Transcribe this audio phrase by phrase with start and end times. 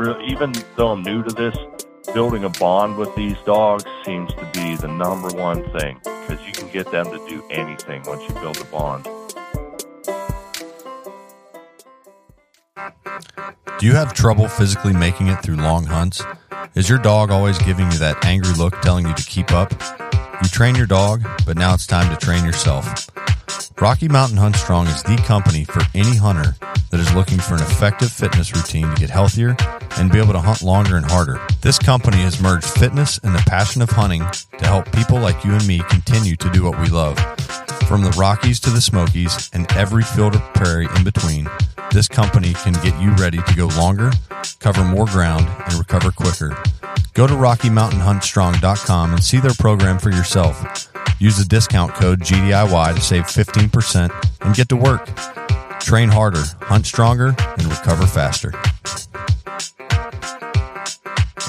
[0.00, 1.56] Even though I'm new to this,
[2.12, 6.52] building a bond with these dogs seems to be the number one thing because you
[6.52, 9.04] can get them to do anything once you build a bond.
[13.78, 16.22] Do you have trouble physically making it through long hunts?
[16.74, 19.72] Is your dog always giving you that angry look telling you to keep up?
[20.42, 23.10] You train your dog, but now it's time to train yourself.
[23.80, 26.56] Rocky Mountain Hunt Strong is the company for any hunter
[26.94, 29.56] that is looking for an effective fitness routine to get healthier
[29.98, 31.44] and be able to hunt longer and harder.
[31.60, 34.22] This company has merged fitness and the passion of hunting
[34.58, 37.18] to help people like you and me continue to do what we love.
[37.88, 41.48] From the Rockies to the Smokies and every field or prairie in between,
[41.90, 44.12] this company can get you ready to go longer,
[44.60, 46.56] cover more ground, and recover quicker.
[47.12, 50.92] Go to RockyMountainHuntStrong.com and see their program for yourself.
[51.18, 55.08] Use the discount code GDIY to save 15% and get to work.
[55.84, 58.54] Train harder, hunt stronger, and recover faster.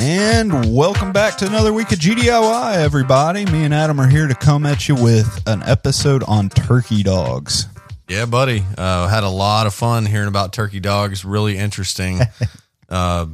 [0.02, 3.46] And welcome back to another week of GDIY, everybody.
[3.46, 7.68] Me and Adam are here to come at you with an episode on turkey dogs.
[8.10, 8.66] Yeah, buddy.
[8.78, 11.24] Uh, had a lot of fun hearing about turkey dogs.
[11.24, 12.20] Really interesting
[12.90, 13.28] uh,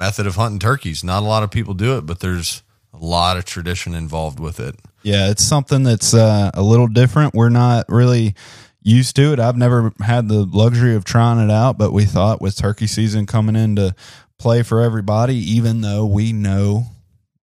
[0.00, 1.04] method of hunting turkeys.
[1.04, 4.58] Not a lot of people do it, but there's a lot of tradition involved with
[4.58, 4.74] it.
[5.04, 7.34] Yeah, it's something that's uh, a little different.
[7.34, 8.34] We're not really
[8.82, 9.38] used to it.
[9.40, 13.26] I've never had the luxury of trying it out, but we thought with turkey season
[13.26, 13.94] coming into
[14.38, 16.86] play for everybody, even though we know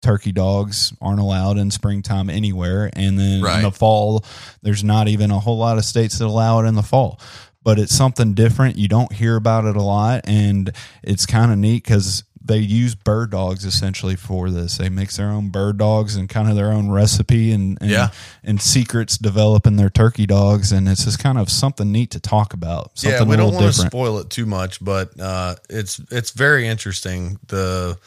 [0.03, 2.91] turkey dogs aren't allowed in springtime anywhere.
[2.92, 3.56] And then Right.
[3.56, 4.25] in the fall,
[4.62, 7.19] there's not even a whole lot of states that allow it in the fall.
[7.64, 8.76] But it's something different.
[8.76, 10.20] You don't hear about it a lot.
[10.28, 10.70] And
[11.03, 14.78] it's kind of neat because they use bird dogs essentially for this.
[14.78, 18.08] They mix their own bird dogs and kind of their own recipe and, and, Yeah.
[18.44, 20.72] and secrets developing their turkey dogs.
[20.72, 22.98] And it's just kind of something neat to talk about.
[22.98, 26.66] Something yeah, we don't want to spoil it too much, but uh, it's it's very
[26.68, 27.98] interesting the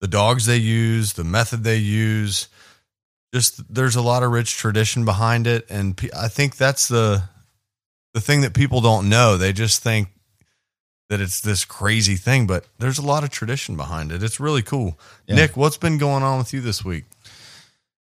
[0.00, 2.48] the dogs they use, the method they use.
[3.32, 7.22] Just there's a lot of rich tradition behind it, and I think that's the
[8.14, 9.36] the thing that people don't know.
[9.36, 10.08] They just think
[11.10, 14.22] that it's this crazy thing, but there's a lot of tradition behind it.
[14.22, 14.96] It's really cool.
[15.26, 15.34] Yeah.
[15.34, 17.04] Nick, what's been going on with you this week?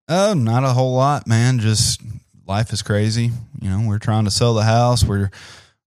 [0.07, 1.61] Oh, not a whole lot, man.
[1.61, 2.03] Just
[2.47, 3.31] life is crazy.
[3.59, 5.03] You know, we're trying to sell the house.
[5.03, 5.31] We're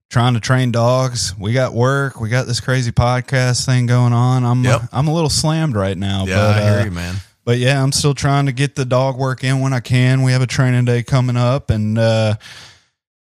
[0.10, 1.38] trying to train dogs.
[1.38, 2.20] We got work.
[2.20, 4.44] We got this crazy podcast thing going on.
[4.44, 4.82] I'm Yep.
[4.92, 6.26] I'm a little slammed right now.
[6.26, 7.16] Yeah, but, I hear uh, you, man.
[7.46, 10.24] But yeah, I'm still trying to get the dog work in when I can.
[10.24, 12.36] We have a training day coming up, and uh,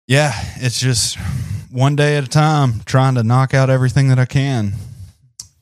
[0.08, 1.18] yeah, it's just
[1.72, 4.74] one day at a time, trying to knock out everything that I can.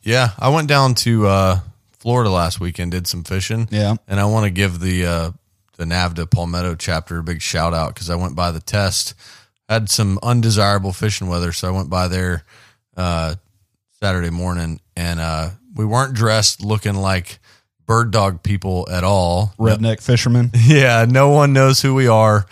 [0.04, 1.60] Yeah, I went down to uh,
[1.92, 3.68] Florida last weekend, did some fishing.
[3.72, 3.96] Yeah.
[4.08, 5.32] and I want to give the uh,
[5.78, 9.14] the NAVHDA Palmetto chapter a big shout out because I went by the test,
[9.70, 12.44] had some undesirable fishing weather, so I went by there
[12.98, 13.36] uh,
[14.02, 17.40] Saturday morning, and uh, we weren't dressed looking like
[17.86, 19.54] bird dog people at all.
[19.60, 20.52] Redneck fishermen.
[20.66, 22.46] Yeah, no one knows who we are.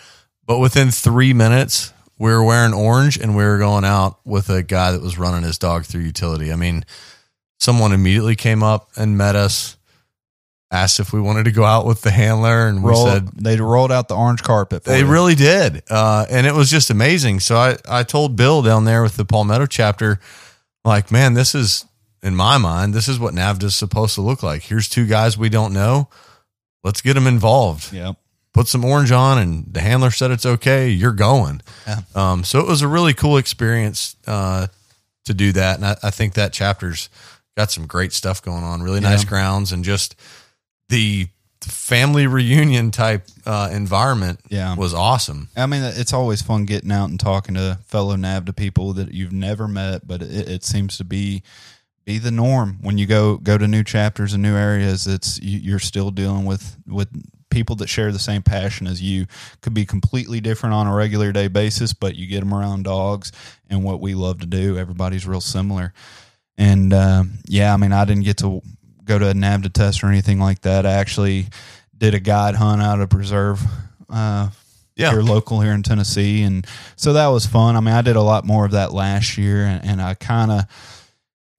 [0.50, 4.64] But within three minutes, we were wearing orange and we were going out with a
[4.64, 6.52] guy that was running his dog through utility.
[6.52, 6.86] I mean,
[7.60, 9.78] someone immediately came up and met us.
[10.72, 13.92] asked if we wanted to go out with the handler, and we said they rolled
[13.92, 14.86] out the orange carpet.
[14.86, 17.42] For they really did, uh, and it was just amazing.
[17.42, 20.20] So I I told Bill down there with the Palmetto chapter,
[20.84, 21.86] like, man, this is
[22.24, 24.64] in my mind, this is what NAVHDA is supposed to look like.
[24.64, 26.10] Here's two guys we don't know.
[26.84, 27.94] Let's get them involved.
[27.94, 28.16] Yep.
[28.60, 30.90] Put some orange on, and the handler said it's okay.
[30.90, 31.62] You're going.
[31.88, 32.00] Yeah.
[32.14, 34.68] Um, so it was a really cool experience uh,
[35.26, 37.10] to do that, and I, I think that chapter's
[37.56, 38.82] got some great stuff going on.
[38.82, 40.16] Really nice grounds, and just
[40.90, 41.28] the
[41.62, 44.76] family reunion type uh, environment Yeah.
[44.76, 45.48] was awesome.
[45.56, 49.32] I mean, it's always fun getting out and talking to fellow NAVHDA people that you've
[49.32, 51.44] never met, but it, it seems to be
[52.04, 55.08] be the norm when you go go to new chapters and new areas.
[55.08, 57.08] It's you, you're still dealing with with
[57.50, 59.26] people that share the same passion as you.
[59.62, 63.32] Could be completely different on a regular day basis, but you get them around dogs
[63.70, 64.78] and what we love to do.
[64.78, 65.94] Everybody's real similar,
[66.58, 68.62] and um, yeah, I mean, I didn't get to
[69.04, 70.86] go to a NAVHDA test or anything like that.
[70.86, 71.48] I actually
[71.98, 73.62] did a guide hunt out of preserve.
[74.10, 74.50] Uh,
[74.96, 75.12] Yeah.
[75.12, 76.68] here local here in Tennessee, and
[76.98, 77.76] so that was fun.
[77.76, 80.52] I mean, I did a lot more of that last year, and, and I kind
[80.52, 80.66] of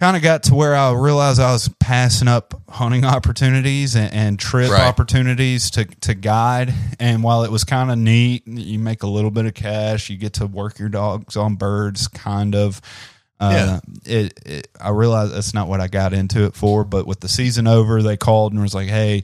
[0.01, 4.39] kind of got to where I realized I was passing up hunting opportunities and, and
[4.39, 4.83] trip Right.
[4.89, 6.73] opportunities to to guide.
[6.99, 10.17] And while it was kind of neat, you make a little bit of cash, you
[10.17, 12.81] get to work your dogs on birds, kind of.
[13.39, 17.21] Uh, it, it, I realized that's not what I got into it for, but with
[17.21, 19.23] the season over, they called and was like, "Hey,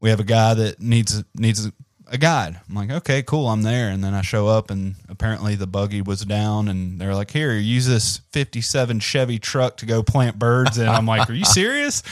[0.00, 1.68] we have a guy that needs needs
[2.10, 5.54] a guide." I'm like, "Okay, cool, I'm there." And then I show up, and apparently
[5.54, 10.02] the buggy was down, and they're like, "Here, use this '57 Chevy truck to go
[10.02, 12.02] plant birds." And I'm like, "Are you serious?"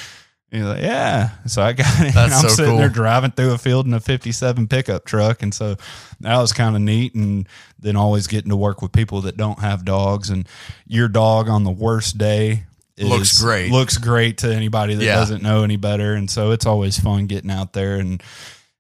[0.53, 2.15] And he's like, "Yeah." So I got it.
[2.17, 2.79] and I'm so sitting cool.
[2.79, 5.77] there driving through a field in a '57 pickup truck, and so
[6.21, 7.15] that was kind of neat.
[7.15, 7.49] And
[7.79, 10.49] then always getting to work with people that don't have dogs, and
[10.87, 12.65] your dog on the worst day.
[12.99, 13.71] Looks great.
[13.71, 15.17] Looks great to anybody that Yeah.
[15.17, 18.23] doesn't know any better, and so it's always fun getting out there and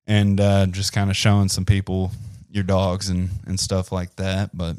[0.06, 2.11] and uh, just kind of showing some people
[2.50, 4.56] your dogs and and stuff like that.
[4.56, 4.76] But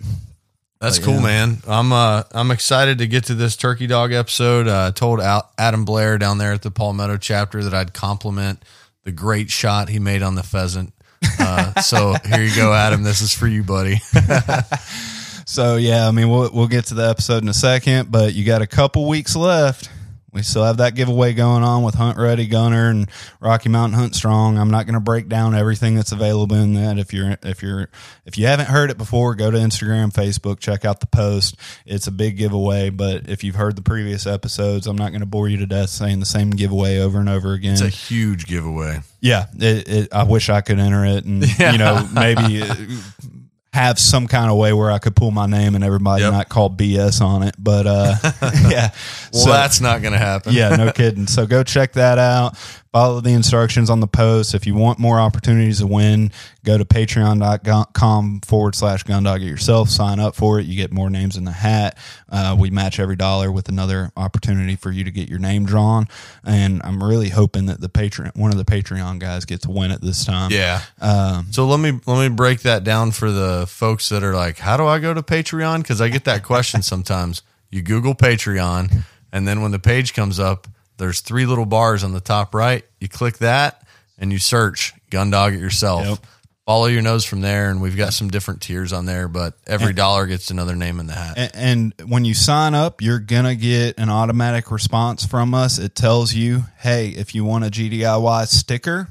[0.80, 1.22] That's But, cool, yeah.
[1.22, 1.58] man.
[1.68, 4.68] I'm uh I'm excited to get to this turkey dog episode.
[4.68, 8.64] Uh, I told Al- Adam Blair down there at the Palmetto chapter that I'd compliment
[9.04, 10.94] the great shot he made on the pheasant.
[11.40, 13.04] Uh, so here you go, Adam.
[13.04, 13.98] This is for you, buddy.
[15.46, 18.46] so yeah, I mean we'll we'll get to the episode in a second, but you
[18.46, 19.90] got a couple weeks left.
[20.38, 24.14] We still have that giveaway going on with Hunt Ready Gunner and Rocky Mountain Hunt
[24.14, 24.60] Strong.
[24.60, 27.00] I'm not going to break down everything that's available in that.
[27.00, 27.90] If you're if you're
[28.24, 31.56] if you haven't heard it before, go to Instagram, Facebook, check out the post.
[31.88, 35.26] It's a big giveaway, but if you've heard the previous episodes, I'm not going to
[35.26, 37.74] bore you to death saying the same giveaway over and over again.
[37.74, 39.00] It's a huge giveaway.
[39.20, 42.64] Yeah, it, it, I wish I could enter it, and you know maybe
[43.74, 46.32] have some kind of way where I could pull my name and everybody Yep.
[46.34, 47.56] not call BS on it.
[47.60, 48.16] But uh,
[48.70, 48.90] yeah,
[49.34, 50.54] Well, So- that's not going to happen.
[50.54, 51.28] yeah, no kidding.
[51.28, 52.58] So go check that out.
[52.98, 54.56] Follow the instructions on the post.
[54.56, 56.32] If you want more opportunities to win,
[56.66, 59.92] go to patreon.com forward slash gundog it yourself.
[59.92, 60.66] Sign up for it.
[60.66, 61.96] You get more names in the hat.
[62.28, 66.08] Uh, we match every dollar with another opportunity for you to get your name drawn.
[66.44, 69.92] And I'm really hoping that the Patreon, one of the Patreon guys gets to win
[69.92, 70.50] it this time.
[70.52, 70.82] Yeah.
[71.00, 74.58] Um, So let me let me break that down for the folks that are like,
[74.58, 75.84] how do I go to Patreon?
[75.84, 77.44] Because I get that question sometimes.
[77.70, 80.68] You Google Patreon, and then when the page comes up,
[80.98, 82.84] there's three little bars on the top right.
[83.00, 83.84] You click that,
[84.18, 86.06] and you search Gundog It yourself.
[86.08, 86.20] Yep.
[86.66, 89.94] Follow your nose from there, and we've got some different tiers on there, but every
[89.94, 91.38] dollar gets another name in the hat.
[91.38, 95.80] A- And when you sign up, you're going to get an automatic response from us.
[95.80, 99.08] It tells you, hey, if you want a GDIY sticker,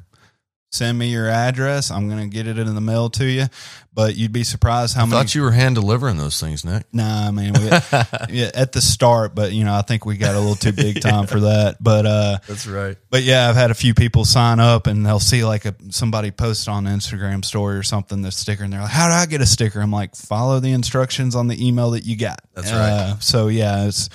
[0.70, 1.90] send me your address.
[1.90, 3.46] I'm going to get it in the mail to you.
[3.94, 5.16] But you'd be surprised how I many.
[5.22, 6.84] thought you were hand delivering those things, Nick.
[6.92, 7.60] Nah, I mean, we,
[8.28, 11.00] yeah, at the start, but you know, I think we got a little too big
[11.00, 11.82] time for that.
[11.82, 12.98] But uh, That's right.
[13.08, 16.30] but yeah, I've had a few people sign up and they'll see like a somebody
[16.30, 19.40] post on Instagram story or something the sticker and they're like, "How do I get
[19.40, 22.90] a sticker?" I'm like, "Follow the instructions on the email that you got." That's right.
[22.90, 24.10] Uh, so yeah, it's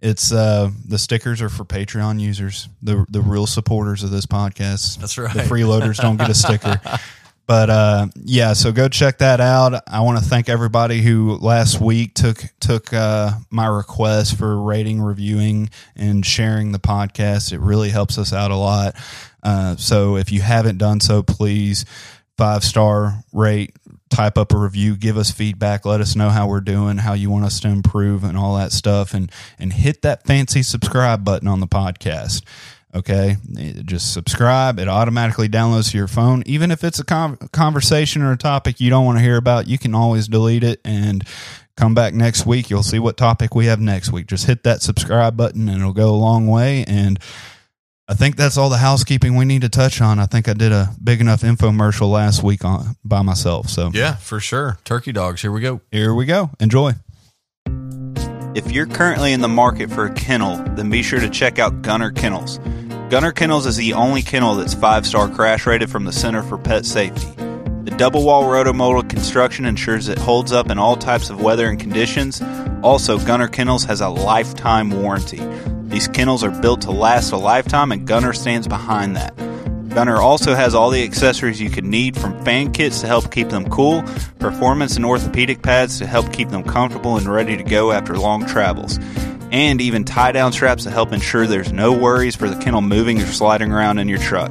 [0.00, 4.98] it's uh the stickers are for Patreon users, the the real supporters of this podcast.
[4.98, 5.32] That's right.
[5.32, 6.80] The freeloaders don't get a sticker.
[7.46, 9.80] But uh, yeah, so go check that out.
[9.86, 15.00] I want to thank everybody who last week took took uh, my request for rating,
[15.00, 17.52] reviewing, and sharing the podcast.
[17.52, 18.96] It really helps us out a lot.
[19.44, 21.84] Uh, so if you haven't done so, please
[22.36, 23.76] five star rate,
[24.10, 27.30] type up a review, give us feedback, let us know how we're doing, how you
[27.30, 31.48] want us to improve, and all that stuff, and and hit that fancy subscribe button
[31.48, 32.42] on the podcast.
[32.94, 33.36] Okay,
[33.84, 34.78] just subscribe.
[34.78, 36.42] It automatically downloads to your phone.
[36.46, 39.66] Even if it's a con- conversation or a topic you don't want to hear about,
[39.66, 41.22] you can always delete it and
[41.76, 42.70] come back next week.
[42.70, 44.26] You'll see what topic we have next week.
[44.26, 46.84] Just hit that subscribe button and it'll go a long way.
[46.86, 47.18] And
[48.08, 50.20] I think that's all the housekeeping we need to touch on.
[50.20, 53.68] I think I did a big enough infomercial last week on by myself.
[53.68, 54.78] So Yeah, for sure.
[54.84, 55.42] Turkey dogs.
[55.42, 55.80] Here we go.
[55.90, 56.50] here we go.
[56.60, 56.92] Enjoy.
[58.54, 61.82] If you're currently in the market for a kennel, then be sure to check out
[61.82, 62.58] Gunner Kennels.
[63.10, 66.58] Gunner Kennels is the only kennel that's five star crash rated from the Center for
[66.58, 67.26] Pet Safety.
[67.36, 71.78] The double wall rotomolded construction ensures it holds up in all types of weather and
[71.78, 72.40] conditions.
[72.82, 75.40] Also, Gunner Kennels has a lifetime warranty.
[75.86, 79.36] These kennels are built to last a lifetime, and Gunner stands behind that.
[79.96, 83.48] Gunner also has all the accessories you could need from fan kits to help keep
[83.48, 84.04] them cool,
[84.38, 88.44] performance and orthopedic pads to help keep them comfortable and ready to go after long
[88.44, 88.98] travels,
[89.50, 93.22] and even tie down straps to help ensure there's no worries for the kennel moving
[93.22, 94.50] or sliding around in your truck.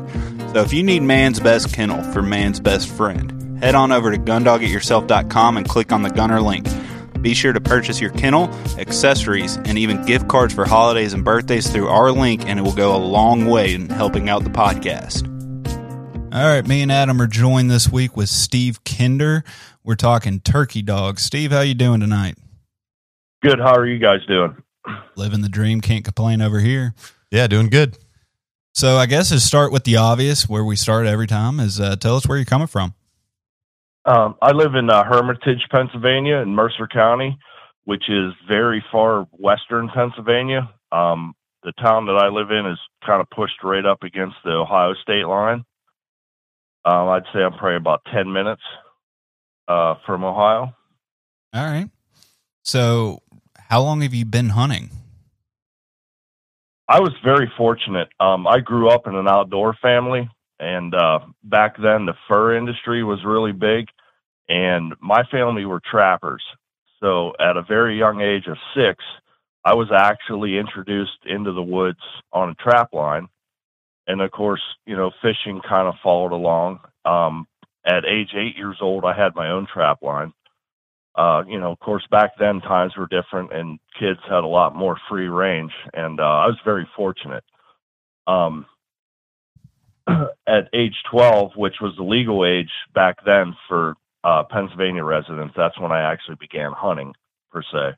[0.53, 4.17] So if you need man's best kennel for man's best friend, head on over to
[4.17, 6.65] gundogityourself.com and click on the Gunner link.
[7.25, 11.67] Be sure to purchase your kennel, accessories, and even gift cards for holidays and birthdays
[11.67, 15.25] through our link, and it will go a long way in helping out the podcast.
[16.31, 19.43] All right, me and Adam are joined this week with Steve Kinder.
[19.83, 21.23] We're talking turkey dogs.
[21.23, 22.37] Steve, how you doing tonight?
[23.41, 23.57] Good.
[23.57, 24.61] How are you guys doing?
[25.15, 26.93] Living the dream, can't complain over here.
[27.31, 27.97] Yeah, doing good.
[28.75, 31.95] So I guess to start with the obvious, where we start every time, is uh,
[31.95, 32.93] tell us where you're coming from.
[34.05, 37.37] Um, I live in uh, Hermitage, Pennsylvania, in Mercer County,
[37.85, 40.69] which is very far western Pennsylvania.
[40.91, 41.33] Um,
[41.63, 44.93] the town that I live in is kind of pushed right up against the Ohio
[45.01, 45.63] state line.
[46.85, 48.61] Um, I'd say I'm probably about 10 minutes
[49.67, 50.75] uh, from Ohio.
[51.53, 51.89] All right.
[52.61, 53.23] So
[53.57, 54.91] how long have you been hunting?
[56.87, 58.09] I was very fortunate.
[58.19, 63.03] Um, I grew up in an outdoor family, and uh, back then the fur industry
[63.03, 63.87] was really big,
[64.49, 66.43] and my family were trappers.
[67.01, 69.03] So at a very young age of six,
[69.63, 71.99] I was actually introduced into the woods
[72.31, 73.27] on a trap line,
[74.07, 76.79] and of course, you know, fishing kind of followed along.
[77.03, 77.47] Um,
[77.85, 80.33] at age eight years old, I had my own trap line.
[81.15, 84.75] Uh, you know, of course, back then times were different and kids had a lot
[84.75, 87.43] more free range, and uh, I was very fortunate.
[88.27, 88.65] Um,
[90.07, 95.79] at age 12, which was the legal age back then for uh, Pennsylvania residents, that's
[95.79, 97.13] when I actually began hunting
[97.51, 97.95] per se.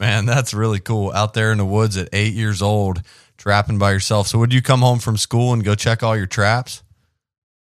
[0.00, 1.12] Man, that's really cool.
[1.12, 3.02] Out there in the woods at eight years old,
[3.38, 4.26] trapping by yourself.
[4.26, 6.82] So, would you come home from school and go check all your traps?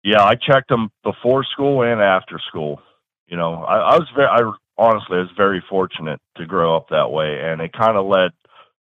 [0.02, 2.80] Yeah, I checked them before school and after school.
[3.28, 4.40] You know, I, I was very, I
[4.78, 8.30] honestly, I was very fortunate to grow up that way, and it kind of led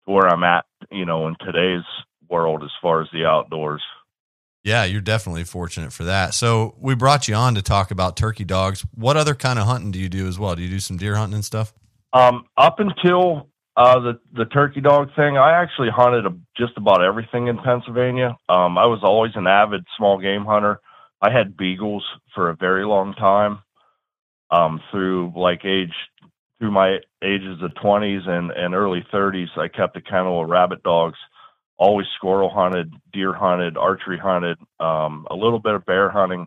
[0.06, 0.64] to where I'm at.
[0.90, 1.84] You know, in today's
[2.30, 3.82] world, as far as the outdoors.
[4.64, 6.33] Yeah, you're definitely fortunate for that.
[6.33, 8.85] So, we brought you on to talk about turkey dogs.
[8.94, 10.56] What other kind of hunting do you do as well?
[10.56, 11.75] Do you do some deer hunting and stuff?
[12.14, 17.02] Um, up until uh, the the turkey dog thing, I actually hunted a, just about
[17.02, 18.37] everything in Pennsylvania.
[18.49, 20.80] Um, I was always an avid small game hunter.
[21.21, 22.04] I had beagles
[22.35, 23.61] for a very long time.
[24.50, 25.94] Um, through like age
[26.59, 30.83] through my ages of twenties and, and early thirties, I kept a kennel of rabbit
[30.85, 31.18] dogs.
[31.76, 36.47] Always squirrel hunted, deer hunted, archery hunted, um, a little bit of bear hunting.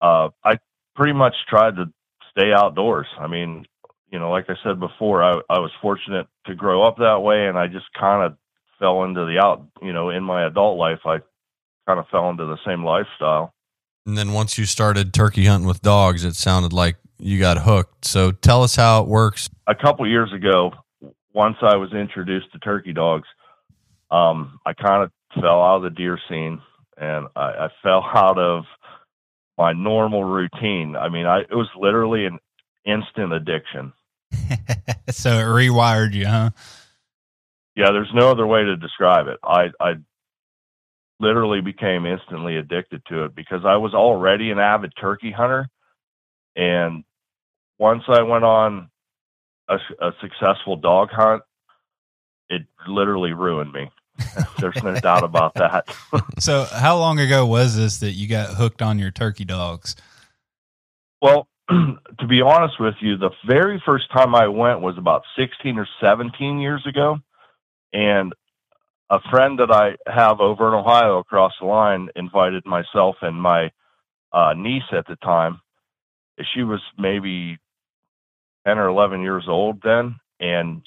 [0.00, 0.58] Uh, I
[0.94, 1.86] pretty much tried to
[2.30, 3.06] stay outdoors.
[3.18, 3.66] I mean,
[4.10, 7.46] you know, like I said before, I, I was fortunate to grow up that way,
[7.46, 8.36] and I just kind of
[8.78, 9.66] fell into the out.
[9.82, 11.18] You know, in my adult life, I
[11.86, 13.52] kind of fell into the same lifestyle.
[14.06, 18.04] And then once you started turkey hunting with dogs, it sounded like you got hooked.
[18.04, 19.50] So tell us how it works.
[19.66, 20.72] A couple years ago,
[21.32, 23.28] once I was introduced to turkey dogs,
[24.10, 26.60] um, I kind of fell out of the deer scene,
[26.96, 28.64] and I, I fell out of
[29.56, 30.96] my normal routine.
[30.96, 32.38] I mean, I it was literally an
[32.84, 33.92] instant addiction.
[35.10, 36.50] so it rewired you, huh?
[37.76, 39.38] Yeah, there's no other way to describe it.
[39.44, 39.94] I I
[41.18, 45.68] literally became instantly addicted to it because I was already an avid turkey hunter,
[46.56, 47.04] and
[47.78, 48.90] once I went on
[49.68, 51.42] a, a successful dog hunt,
[52.48, 53.90] it literally ruined me.
[54.58, 55.94] There's no doubt about that.
[56.38, 59.96] so, how long ago was this that you got hooked on your turkey dogs?
[61.22, 65.78] Well, to be honest with you, the very first time I went was about 16
[65.78, 67.18] or 17 years ago.
[67.92, 68.32] And
[69.10, 73.70] a friend that I have over in Ohio across the line invited myself and my
[74.32, 75.60] uh, niece at the time.
[76.54, 77.58] She was maybe
[78.66, 80.16] 10 or 11 years old then.
[80.38, 80.82] And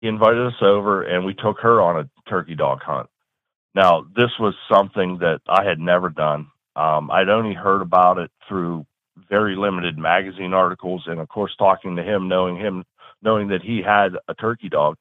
[0.00, 3.08] he invited us over and we took her on a turkey dog hunt.
[3.74, 6.48] Now, this was something that I had never done.
[6.76, 8.86] Um, I'd only heard about it through
[9.28, 12.84] very limited magazine articles, and of course, talking to him, knowing him,
[13.22, 14.96] knowing that he had a turkey dog.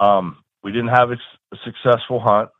[0.00, 1.16] Um, we didn't have a,
[1.52, 2.50] a successful hunt.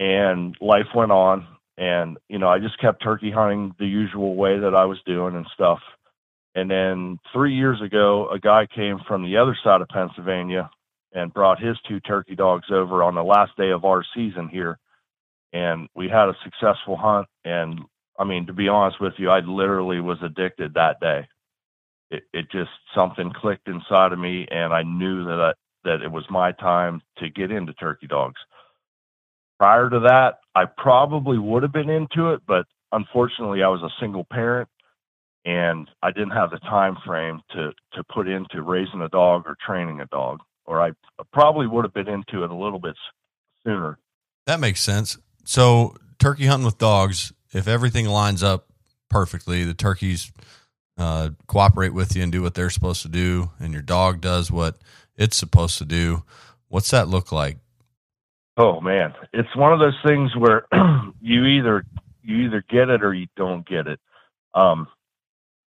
[0.00, 1.48] and life went on.
[1.78, 5.36] And, you know, I just kept turkey hunting the usual way that I was doing
[5.36, 5.80] and stuff.
[6.54, 10.70] And then three years ago, a guy came from the other side of Pennsylvania
[11.16, 14.78] and brought his two turkey dogs over on the last day of our season here.
[15.52, 17.26] And we had a successful hunt.
[17.44, 17.80] And
[18.18, 21.26] I mean, to be honest with you, I literally was addicted that day.
[22.10, 25.52] It, it just something clicked inside of me, and I knew that I,
[25.84, 28.40] that it was my time to get into turkey dogs.
[29.58, 33.90] Prior to that, I probably would have been into it, but unfortunately, I was a
[34.00, 34.68] single parent
[35.46, 39.56] and I didn't have the time frame to to put into raising a dog or
[39.64, 40.92] training a dog, or I
[41.32, 42.96] probably would have been into it a little bit
[43.64, 43.98] sooner.
[44.46, 45.18] That makes sense.
[45.44, 48.68] So, turkey hunting with dogs, if everything lines up
[49.08, 50.32] perfectly, the turkeys
[50.98, 54.50] uh, cooperate with you and do what they're supposed to do, and your dog does
[54.50, 54.78] what
[55.16, 56.22] it's supposed to do.
[56.68, 57.58] What's that look like?
[58.56, 60.66] Oh man, it's one of those things where
[61.20, 61.84] you either
[62.22, 64.00] you either get it or you don't get it.
[64.54, 64.88] Um,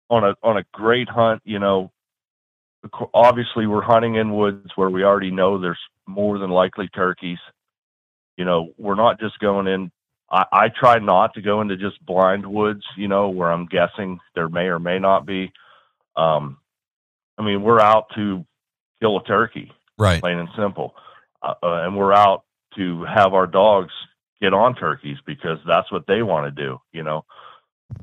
[0.09, 1.91] on a on a great hunt, you know,
[3.13, 7.39] obviously we're hunting in woods where we already know there's more than likely turkeys.
[8.37, 9.91] You know, we're not just going in.
[10.31, 14.19] I, I try not to go into just blind woods, you know, where I'm guessing
[14.35, 15.51] there may or may not be.
[16.15, 16.57] Um,
[17.37, 18.45] I mean, we're out to
[19.01, 20.21] kill a turkey, right?
[20.21, 20.95] Plain and simple,
[21.41, 22.43] uh, uh, and we're out
[22.77, 23.91] to have our dogs
[24.41, 27.25] get on turkeys because that's what they want to do, you know.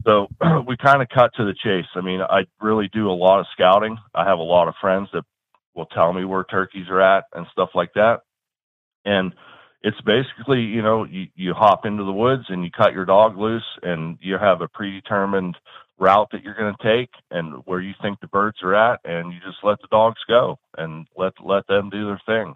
[0.05, 0.29] So
[0.67, 1.89] we kind of cut to the chase.
[1.95, 3.97] I mean, I really do a lot of scouting.
[4.15, 5.25] I have a lot of friends that
[5.75, 8.21] will tell me where turkeys are at and stuff like that.
[9.05, 9.33] And
[9.83, 13.39] it's basically, you know, you, you hop into the woods and you cut your dog
[13.39, 15.57] loose and you have a predetermined
[15.99, 19.33] route that you're going to take and where you think the birds are at and
[19.33, 22.55] you just let the dogs go and let let them do their thing.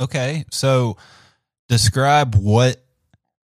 [0.00, 0.44] Okay.
[0.50, 0.96] So
[1.68, 2.84] describe what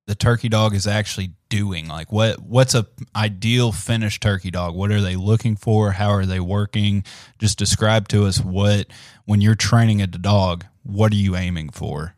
[0.09, 1.87] the turkey dog is actually doing?
[1.87, 4.75] Like what what's a ideal finished turkey dog?
[4.75, 5.91] What are they looking for?
[5.91, 7.03] How are they working?
[7.37, 8.87] Just describe to us what
[9.25, 12.15] when you're training a dog what are you aiming for?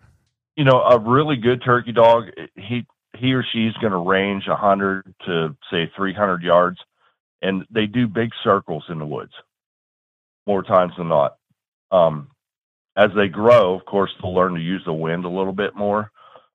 [0.55, 2.87] You know a really good turkey dog he
[3.17, 6.77] he or she's going to range 100 to say 300 yards
[7.41, 9.33] and they do big circles in the woods.
[10.47, 11.35] More times than not.
[11.91, 12.29] Um,
[12.95, 16.09] as they grow of course they'll learn to use the wind a little bit more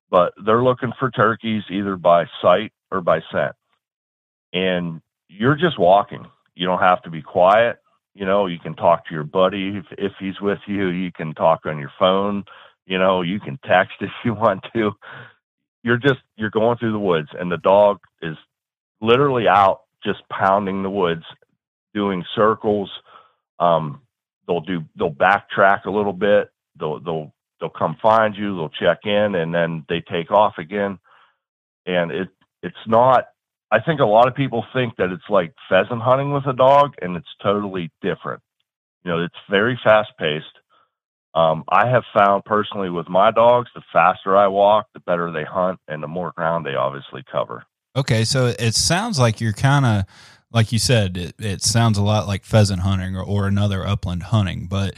[0.09, 3.55] but they're looking for turkeys either by sight or by scent.
[4.53, 6.25] And you're just walking.
[6.55, 7.77] You don't have to be quiet.
[8.13, 10.87] You know, you can talk to your buddy if, if he's with you.
[10.87, 12.45] You can talk on your phone.
[12.85, 14.91] You know, you can text if you want to.
[15.83, 18.35] You're just you're going through the woods, and the dog is
[19.01, 21.23] literally out just pounding the woods,
[21.93, 22.89] doing circles.
[23.59, 24.01] Um,
[24.47, 26.49] they'll do they'll backtrack a little bit.
[26.79, 30.99] They'll they'll they'll come find you, they'll check in, and then they take off again.
[31.85, 32.29] And it
[32.63, 33.25] it's not.
[33.69, 36.93] I think a lot of people think that it's like pheasant hunting with a dog,
[37.01, 38.41] and it's totally different.
[39.03, 40.45] You know, it's very fast paced.
[41.33, 45.43] Um, I have found personally with my dogs, the faster I walk, the better they
[45.43, 47.63] hunt, and the more ground they obviously cover.
[47.95, 50.05] Okay, so it sounds like you're kind of
[50.51, 51.17] like you said.
[51.17, 54.95] It, it sounds a lot like pheasant hunting or, or another upland hunting, but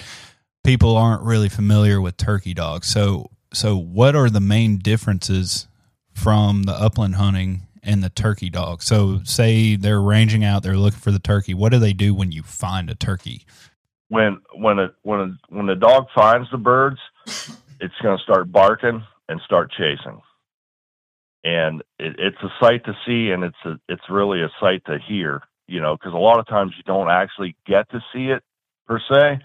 [0.64, 2.88] people aren't really familiar with turkey dogs.
[2.88, 5.68] So, so what are the main differences
[6.14, 8.84] from the upland hunting and the turkey dog?
[8.84, 11.54] So, say they're ranging out, they're looking for the turkey.
[11.54, 13.46] What do they do when you find a turkey?
[14.10, 17.00] When when a when a, when the dog finds the birds,
[17.80, 20.22] it's going to start barking and start chasing.
[21.44, 24.98] And it, it's a sight to see, and it's a, it's really a sight to
[25.08, 25.42] hear.
[25.68, 28.44] You know, because a lot of times you don't actually get to see it
[28.88, 29.40] per se,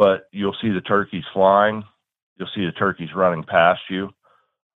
[0.00, 1.84] but you'll see the turkeys flying.
[2.38, 4.08] You'll see the turkeys running past you.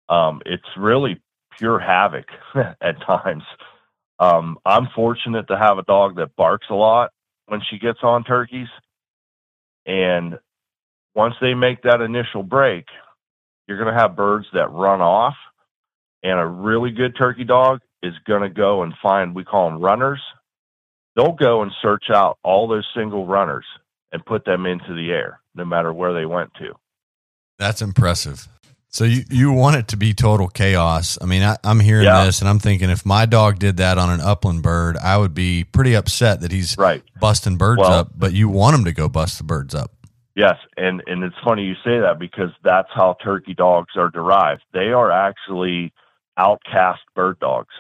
[0.10, 1.22] Um, it's really
[1.58, 2.26] pure havoc
[2.82, 3.44] at times.
[4.20, 7.12] Um, I'm fortunate to have a dog that barks a lot
[7.46, 8.68] when she gets on turkeys.
[9.86, 10.40] And
[11.16, 12.84] once they make that initial break,
[13.66, 15.36] you're going to have birds that run off.
[16.22, 19.80] And a really good turkey dog is going to go and find, we call them
[19.80, 20.22] runners.
[21.16, 23.66] They'll go and search out all those single runners
[24.14, 26.74] and put them into the air, no matter where they went to.
[27.58, 28.48] That's impressive.
[28.88, 31.18] So you, you want it to be total chaos.
[31.20, 32.26] I mean, I, am hearing yeah.
[32.26, 35.34] this and I'm thinking if my dog did that on an upland bird, I would
[35.34, 37.04] be pretty upset that he's right.
[37.20, 39.92] busting birds well, up, but you want him to go bust the birds up.
[40.36, 44.64] Yes, and and it's funny you say that because that's how turkey dogs are derived.
[44.74, 45.94] They are actually
[46.38, 47.74] outcast bird dogs.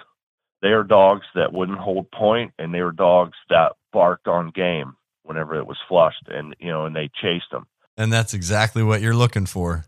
[0.62, 4.96] They are dogs that wouldn't hold point, and they are dogs that barked on game
[5.24, 7.66] whenever it was flushed, and you know, and they chased them.
[7.98, 9.86] And that's exactly what you're looking for.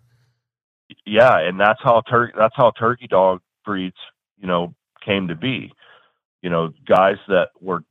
[1.06, 3.98] Yeah, and that's how turkey that's how turkey dog breeds,
[4.38, 5.72] you know, came to be.
[6.42, 7.84] You know, guys that were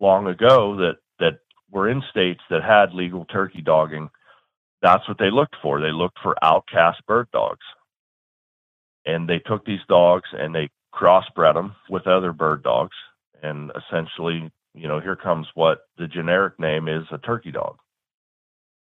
[0.00, 1.38] long ago that that
[1.70, 4.10] were in states that had legal turkey dogging,
[4.82, 5.80] that's what they looked for.
[5.80, 7.64] They looked for outcast bird dogs.
[9.06, 12.96] And they took these dogs and they crossbred them with other bird dogs
[13.42, 17.76] and essentially, you know, here comes what the generic name is a turkey dog.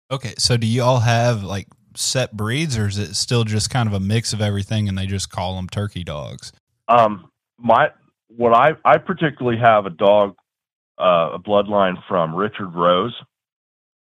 [0.09, 3.87] Okay, so do you all have like set breeds, or is it still just kind
[3.87, 6.51] of a mix of everything, and they just call them turkey dogs?
[6.87, 7.89] Um, my
[8.27, 10.35] what I I particularly have a dog,
[10.97, 13.15] uh, a bloodline from Richard Rose,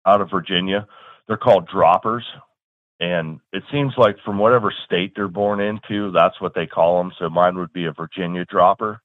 [0.07, 0.87] out of Virginia.
[1.26, 2.24] They're called droppers,
[2.98, 7.12] and it seems like from whatever state they're born into, that's what they call them.
[7.18, 9.00] So mine would be a Virginia dropper.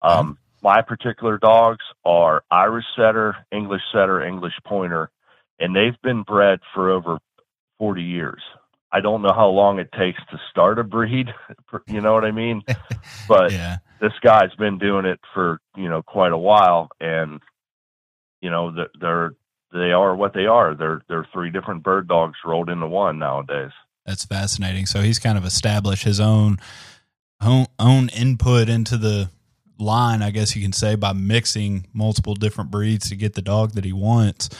[0.00, 5.10] Um, my particular dogs are Irish setter, English setter, English pointer,
[5.58, 7.18] and they've been bred for over
[7.78, 8.42] 40 years.
[8.90, 11.28] I don't know how long it takes to start a breed,
[11.86, 12.62] you know what I mean?
[13.26, 13.78] But yeah.
[14.00, 17.40] this guy's been doing it for, you know, quite a while and
[18.40, 19.32] you know, they're
[19.72, 20.74] they are what they are.
[20.74, 23.72] They're they're three different bird dogs rolled into one nowadays.
[24.06, 24.86] That's fascinating.
[24.86, 26.58] So he's kind of established his own
[27.40, 29.30] own, own input into the
[29.78, 33.72] line, I guess you can say, by mixing multiple different breeds to get the dog
[33.72, 34.50] that he wants.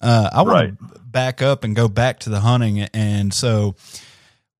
[0.00, 2.80] Uh, I want to back up and go back to the hunting.
[2.80, 3.74] And so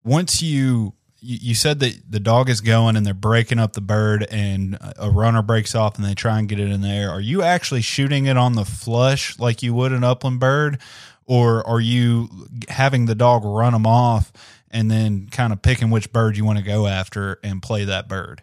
[0.05, 3.81] once you, you you said that the dog is going and they're breaking up the
[3.81, 7.11] bird and a runner breaks off and they try and get it in the air.
[7.11, 10.79] Are you actually shooting it on the flush like you would an upland bird?
[11.27, 12.29] Or are you
[12.69, 14.33] having the dog run them off
[14.71, 18.09] and then kind of picking which bird you want to go after and play that
[18.09, 18.43] bird?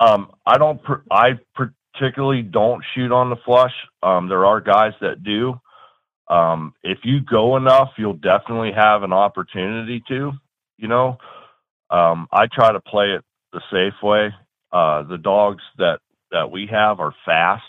[0.00, 0.80] Um, I don't.
[1.10, 1.32] I
[1.94, 3.72] particularly don't shoot on the flush.
[4.02, 5.54] Um, there are guys that do.
[6.28, 10.32] Um, if you go enough, you'll definitely have an opportunity to.
[10.76, 11.18] You know,
[11.90, 14.32] um, I try to play it the safe way.
[14.72, 17.64] Uh, the dogs that that we have are fast,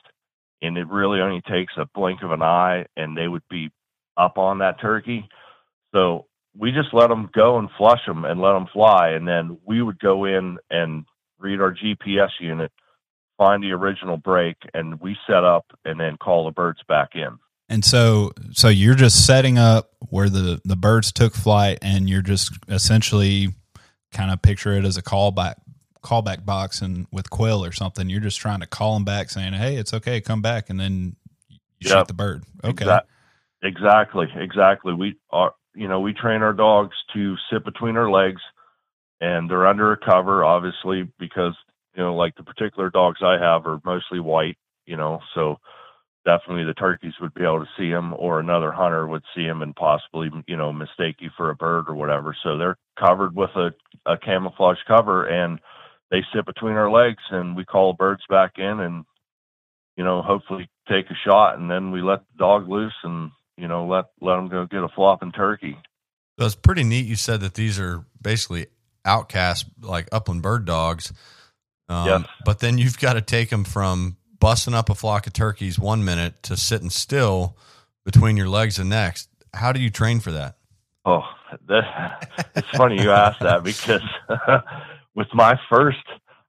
[0.62, 3.72] and it really only takes a blink of an eye, and they would be
[4.18, 5.28] up on that turkey.
[5.96, 6.26] So
[6.58, 9.82] we just let them go and flush them and let them fly, and then we
[9.82, 11.06] would go in and
[11.40, 12.72] read our GPS unit,
[13.38, 17.38] find the original break, and we set up and then call the birds back in.
[17.70, 22.24] And so, so you're just setting up where the the birds took flight, and you're
[22.24, 23.50] just essentially
[24.12, 25.56] kind of picture it as a callback
[26.04, 29.54] callback box, and with Quill or something, you're just trying to call them back, saying,
[29.54, 31.16] "Hey, it's okay, come back," and then
[31.50, 31.92] you Yep.
[31.92, 32.44] shoot the bird.
[32.64, 33.04] Okay, Exa-
[33.62, 34.94] exactly, exactly.
[34.94, 38.42] We are, you know, we train our dogs to sit between our legs,
[39.22, 41.56] and they're under a cover, obviously, because
[41.96, 45.58] you know, like the particular dogs I have are mostly white, you know, so
[46.26, 49.62] definitely the turkeys would be able to see them, or another hunter would see them
[49.62, 52.36] and possibly, you know, mistake you for a bird or whatever.
[52.44, 53.72] So they're covered with a,
[54.06, 55.60] a camouflage cover, and
[56.12, 59.06] they sit between our legs, and we call birds back in, and
[59.98, 63.68] you know, hopefully take a shot, and then we let the dog loose, and you
[63.68, 65.78] know, let let them go get a flopping turkey.
[66.38, 67.06] It's pretty neat.
[67.06, 68.68] You said that these are basically
[69.06, 71.12] outcast, like upland bird dogs.
[71.88, 72.26] Um, Yes.
[72.46, 76.06] But then you've got to take them from busting up a flock of turkeys one
[76.06, 77.58] minute to sitting still
[78.06, 79.30] between your legs the next.
[79.54, 80.56] How do you train for that?
[81.06, 81.24] Oh,
[81.68, 84.04] that, it's funny you asked that because
[85.16, 85.98] with my first,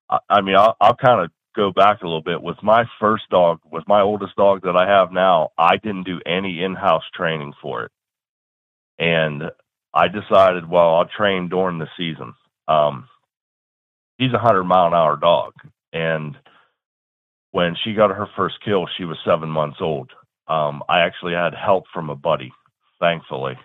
[0.08, 2.42] I, I mean, I'll, I'll kind of go back a little bit.
[2.42, 6.20] With my first dog, with my oldest dog that I have now, I didn't do
[6.26, 7.92] any in-house training for it,
[8.98, 9.44] and
[9.94, 12.34] I decided, well, I'll train during the season.
[12.70, 13.08] Um,
[14.18, 15.52] he's a hundred mile an hour dog,
[15.92, 16.36] and
[17.50, 20.10] when she got her first kill, she was seven months old.
[20.46, 22.52] Um, I actually had help from a buddy,
[23.00, 23.56] thankfully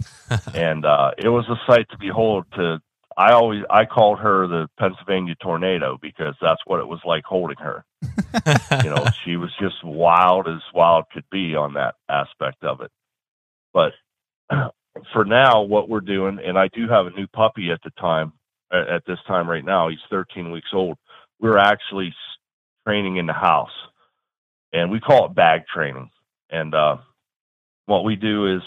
[0.54, 2.44] and uh, it was a sight to behold.
[2.54, 2.80] To
[3.16, 7.58] I always I called her the Pennsylvania tornado because that's what it was like holding
[7.58, 7.84] her.
[8.84, 12.90] You know, she was just wild as wild could be on that aspect of it.
[13.72, 13.92] But
[15.12, 18.32] for now, what we're doing, and I do have a new puppy at the time.
[18.72, 20.96] At this time, right now, he's 13 weeks old.
[21.40, 22.14] We're actually
[22.86, 23.70] training in the house,
[24.72, 26.10] and we call it bag training.
[26.50, 26.96] And uh,
[27.86, 28.62] what we do is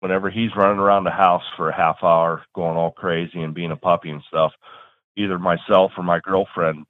[0.00, 3.72] whenever he's running around the house for a half hour, going all crazy and being
[3.72, 4.52] a puppy and stuff,
[5.16, 6.86] either myself or my girlfriend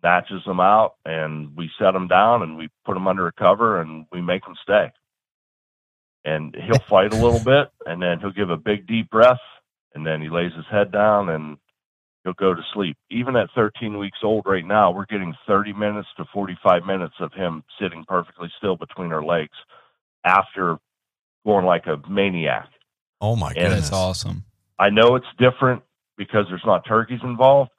[0.00, 3.80] snatches him out and we set him down and we put him under a cover
[3.80, 4.90] and we make him stay.
[6.24, 9.40] And he'll fight a little bit and then he'll give a big deep breath
[9.94, 11.58] and then he lays his head down and
[12.24, 12.96] he'll go to sleep.
[13.10, 17.32] Even at 13 weeks old right now, we're getting 30 minutes to 45 minutes of
[17.32, 19.56] him sitting perfectly still between our legs
[20.24, 20.78] after
[21.44, 22.68] going like a maniac.
[23.20, 23.80] Oh my And goodness!
[23.80, 24.44] that's awesome.
[24.78, 25.82] I know it's different
[26.16, 27.70] because there's not turkeys involved,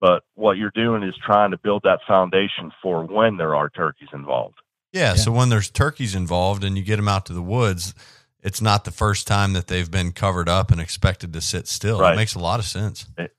[0.00, 4.08] but what you're doing is trying to build that foundation for when there are turkeys
[4.12, 4.56] involved.
[4.96, 7.94] Yeah, yeah, So when there's turkeys involved and you get them out to the woods,
[8.42, 12.00] it's not the first time that they've been covered up and expected to sit still.
[12.00, 12.14] Right.
[12.14, 13.06] It makes a lot of sense.
[13.18, 13.34] It,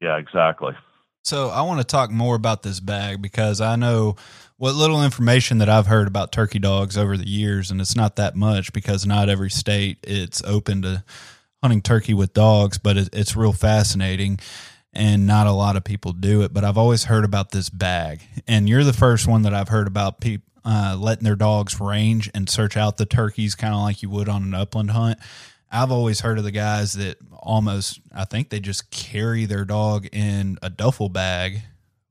[0.00, 0.74] yeah, exactly.
[1.22, 4.16] So I want to talk more about this bag because I know
[4.58, 8.16] what little information that I've heard about turkey dogs over the years, and it's not
[8.16, 11.02] that much because not every state it's open to
[11.62, 14.38] hunting turkey with dogs, but it, it's real fascinating
[14.94, 16.54] and not a lot of people do it.
[16.54, 19.86] But I've always heard about this bag, and you're the first one that I've heard
[19.86, 24.02] about people uh, letting their dogs range and search out the turkeys, kind of like
[24.02, 25.18] you would on an upland hunt.
[25.70, 30.06] I've always heard of the guys that almost, I think they just carry their dog
[30.12, 31.62] in a duffel bag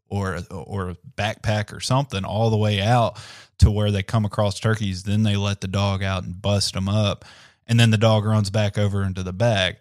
[0.10, 3.18] or or a backpack or something all the way out
[3.58, 5.04] to where they come across turkeys.
[5.04, 7.26] Then they let the dog out and bust them up,
[7.66, 9.78] and then the dog runs back over into the bag.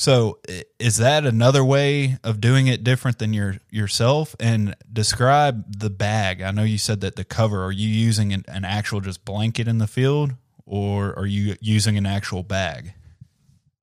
[0.00, 0.38] So
[0.78, 4.34] is that another way of doing it different than your yourself?
[4.40, 6.40] And describe the bag.
[6.40, 7.62] I know you said that the cover.
[7.62, 10.32] Are you using an, an actual just blanket in the field,
[10.64, 12.94] or are you using an actual bag?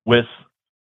[0.04, 0.26] With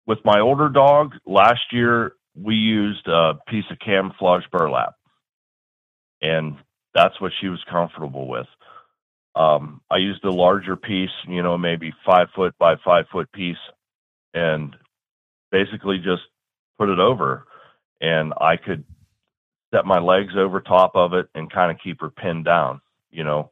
[0.06, 4.94] with my older dog, last year we used a piece of camouflage burlap,
[6.22, 6.56] and
[6.94, 8.48] that's what she was comfortable with.
[9.34, 13.58] Um, I used a larger piece, you know, maybe five foot by five foot piece,
[14.32, 14.74] and
[15.50, 16.22] basically just
[16.78, 17.46] put it over,
[18.00, 18.84] and I could
[19.74, 22.80] set my legs over top of it and kind of keep her pinned down,
[23.10, 23.50] you know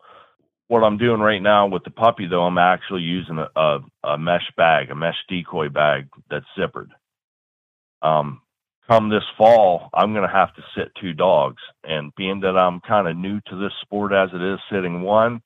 [0.69, 4.19] what I'm doing right now with the puppy, though, I'm actually using a, a, a
[4.19, 6.89] mesh bag, a mesh decoy bag that's zippered.
[8.03, 8.41] Um,
[8.89, 11.63] come this fall, I'm going to have to sit two dogs.
[11.85, 15.43] And being that I'm kind of new to this sport as it is, sitting one,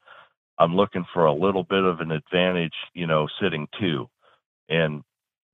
[0.58, 4.08] I'm looking for a little bit of an advantage, you know, sitting two.
[4.68, 5.02] And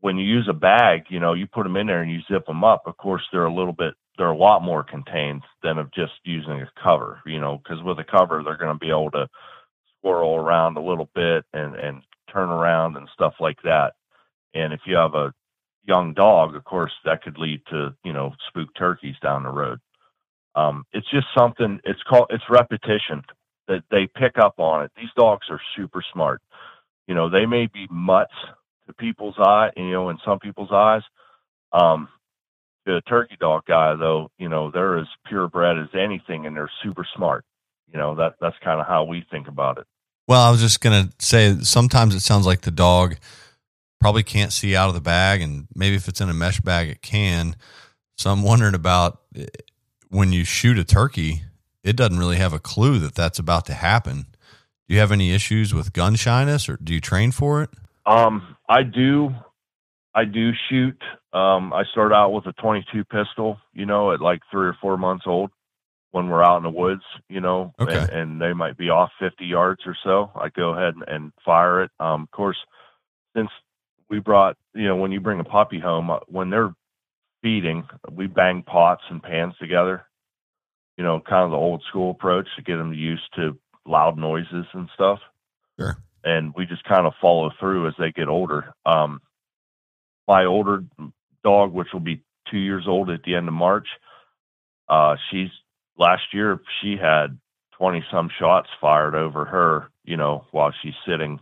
[0.05, 2.45] when you use a bag, you know, you put them in there and you zip
[2.45, 2.83] them up.
[2.85, 6.61] Of course, they're a little bit, they're a lot more contained than of just using
[6.61, 9.27] a cover, you know, because with a cover, they're going to be able to
[9.97, 13.95] squirrel around a little bit and and turn around and stuff like that.
[14.53, 15.33] And if you have a
[15.87, 19.79] young dog, of course, that could lead to you know spook turkeys down the road.
[20.55, 21.81] Um, it's just something.
[21.83, 23.23] It's called it's repetition
[23.69, 24.93] that they pick up on it.
[24.99, 26.43] These dogs are super smart.
[27.07, 28.35] You know, they may be mutts
[28.87, 31.03] to people's eye, you know, in some people's eyes.
[31.73, 32.09] Um,
[32.87, 37.07] the turkey dog guy, though, you know, they're as purebred as anything, and they're super
[37.17, 37.45] smart.
[37.93, 39.87] You know, that that's kind of how we think about it.
[40.27, 43.17] Well, I was just to say sometimes it sounds like the dog
[44.01, 46.89] probably can't see out of the bag, and maybe if it's in a mesh bag,
[46.89, 47.57] it can.
[48.17, 49.47] So I'm wondering about eh,
[50.09, 51.43] when you shoot a turkey,
[51.83, 54.27] it doesn't really have a clue that that's about to happen.
[54.89, 57.71] Do you have any issues with gun shyness, or do you train for it?
[58.07, 59.31] Um, I do.
[60.15, 61.01] I do shoot.
[61.33, 64.97] Um, I start out with a 22 pistol, you know, at like three or four
[64.97, 65.51] months old
[66.13, 67.99] when we're out in the woods, you know, okay.
[67.99, 71.33] and, and, they might be off 50 yards or so, I go ahead and, and
[71.45, 71.91] fire it.
[71.99, 72.57] Um, of course,
[73.35, 73.51] since
[74.09, 76.73] we brought, you know, when you bring a puppy home, uh, when they're
[77.43, 80.05] feeding, we bang pots and pans together,
[80.97, 84.67] you know, kind of the old school approach to get them used to loud noises
[84.73, 85.19] and stuff.
[85.81, 85.97] Sure.
[86.25, 88.75] And we just kind of follow through as they get older.
[88.87, 89.21] Um,
[90.27, 90.85] my older
[91.45, 93.87] dog, which will be two years old at the end of March,
[94.89, 95.51] uh, she's
[95.99, 97.39] last year she had
[97.79, 101.41] 20 some shots fired over her, you know, while she's sitting.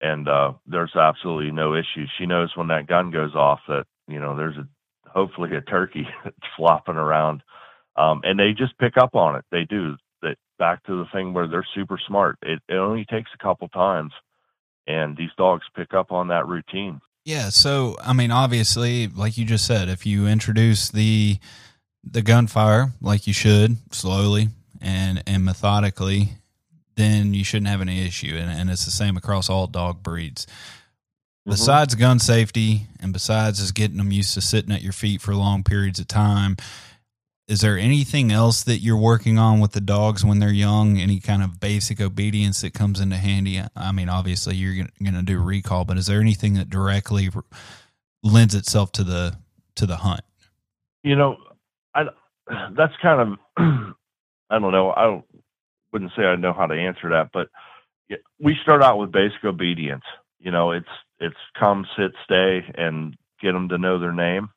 [0.00, 2.06] And uh, there's absolutely no issue.
[2.18, 4.68] She knows when that gun goes off that, you know, there's a
[5.08, 6.06] hopefully a turkey
[6.56, 7.42] flopping around.
[7.96, 9.44] Um, and they just pick up on it.
[9.50, 9.96] They do.
[10.58, 12.38] Back to the thing where they're super smart.
[12.42, 14.12] It, it only takes a couple times,
[14.86, 17.00] and these dogs pick up on that routine.
[17.24, 17.48] Yeah.
[17.48, 21.38] So, I mean, obviously, like you just said, if you introduce the
[22.08, 24.48] the gunfire like you should, slowly
[24.80, 26.30] and and methodically,
[26.94, 28.34] then you shouldn't have any issue.
[28.36, 30.46] And, and it's the same across all dog breeds.
[30.46, 31.50] Mm-hmm.
[31.50, 35.34] Besides gun safety and besides just getting them used to sitting at your feet for
[35.34, 36.56] long periods of time,
[37.48, 40.98] is there anything else that you're working on with the dogs when they're young?
[40.98, 43.62] Any kind of basic obedience that comes into handy?
[43.76, 47.30] I mean, obviously you're going to do recall, but is there anything that directly
[48.22, 49.38] lends itself to the
[49.76, 50.22] to the hunt?
[51.04, 51.36] You know,
[51.94, 52.04] I
[52.76, 53.38] that's kind of
[54.50, 54.90] I don't know.
[54.90, 55.22] I
[55.92, 57.48] wouldn't say I know how to answer that, but
[58.40, 60.04] we start out with basic obedience.
[60.40, 60.88] You know, it's
[61.20, 64.48] it's come, sit, stay, and get them to know their name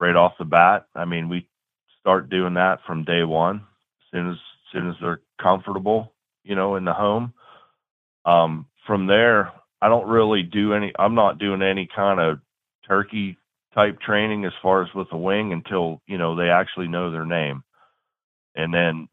[0.00, 0.86] right off the bat.
[0.94, 1.48] I mean, we
[2.04, 6.12] start doing that from day one, as soon as, as soon as they're comfortable,
[6.42, 7.32] you know, in the home.
[8.26, 10.92] Um, from there, I don't really do any.
[10.98, 12.40] I'm not doing any kind of
[12.86, 13.38] turkey
[13.74, 17.24] type training as far as with the wing until you know they actually know their
[17.24, 17.64] name,
[18.54, 19.08] and then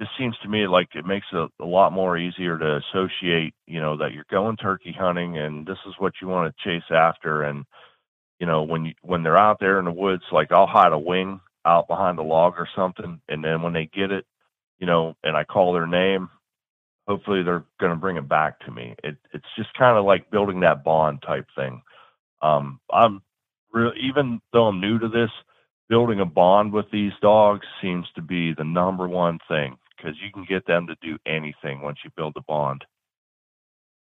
[0.00, 3.80] it seems to me like it makes it a lot more easier to associate you
[3.80, 7.42] know that you're going turkey hunting and this is what you want to chase after
[7.42, 7.64] and
[8.38, 10.98] you know when you when they're out there in the woods like I'll hide a
[10.98, 14.26] wing out behind a log or something and then when they get it
[14.78, 16.28] you know and I call their name
[17.06, 20.30] hopefully they're going to bring it back to me it, it's just kind of like
[20.30, 21.82] building that bond type thing
[22.42, 23.22] um I'm
[23.72, 25.30] real even though I'm new to this
[25.90, 30.32] building a bond with these dogs seems to be the number one thing because you
[30.32, 32.84] can get them to do anything once you build a bond.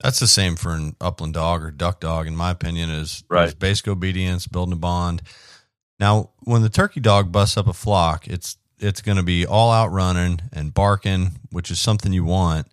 [0.01, 3.49] That's the same for an upland dog or duck dog, in my opinion, is, Right.
[3.49, 5.23] is basic obedience, building a bond.
[5.99, 9.71] Now, when the turkey dog busts up a flock, it's it's going to be all
[9.71, 12.67] out running and barking, which is something you want.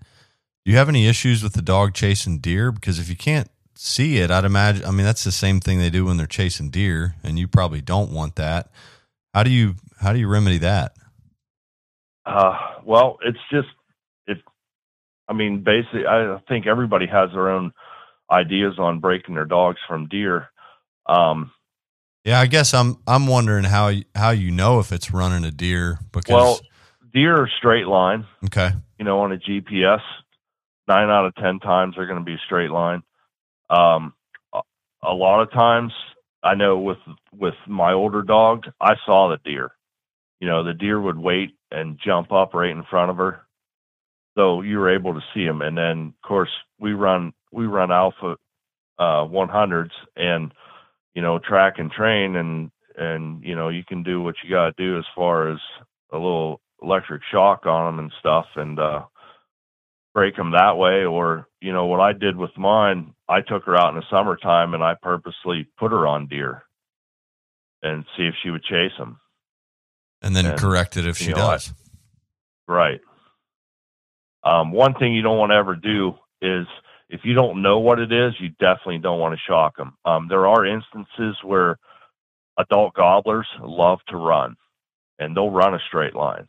[0.65, 2.71] Do you have any issues with the dog chasing deer?
[2.71, 4.85] Because if you can't see it, I'd imagine.
[4.85, 7.81] I mean, that's the same thing they do when they're chasing deer, and you probably
[7.81, 8.69] don't want that.
[9.33, 10.95] How do you how do you remedy that?
[12.25, 13.67] Uh, well, it's just
[14.27, 14.37] it.
[15.27, 17.73] I mean, basically, I think everybody has their own
[18.31, 20.49] ideas on breaking their dogs from deer.
[21.05, 21.51] Um,
[22.23, 25.51] Yeah, I guess I'm I'm wondering how you- how you know if it's running a
[25.51, 26.59] deer because well,
[27.13, 28.25] deer are straight line.
[28.45, 28.71] okay
[29.03, 29.99] you know, on a GPS,
[30.87, 33.03] nine out of ten times they're going to be straight line.
[33.69, 34.13] Um,
[34.53, 34.61] a,
[35.01, 35.91] a lot of times,
[36.41, 36.99] I know with
[37.37, 39.71] with my older dog, I saw the deer.
[40.39, 43.41] You know, the deer would wait and jump up right in front of her,
[44.37, 45.61] so you were able to see him.
[45.61, 48.37] And then, of course, we run we run alpha
[48.99, 50.53] uh, 100s, and
[51.13, 54.75] you know, track and train, and and you know, you can do what you got
[54.75, 55.59] to do as far as
[56.11, 59.03] a little electric shock on them and stuff and uh
[60.13, 61.05] break them that way.
[61.05, 64.73] Or you know what I did with mine I took her out in the summertime
[64.73, 66.63] and I purposely put her on deer
[67.81, 69.19] and see if she would chase them
[70.21, 71.73] and then and, correct it if she know, I- does.
[72.67, 73.01] right.
[74.43, 76.67] Um one thing you don't want to ever do is
[77.13, 80.27] if you don't know what it is you definitely don't want to shock them um
[80.29, 81.77] there are instances where
[82.59, 84.55] adult gobblers love to run
[85.19, 86.47] and they'll run a straight line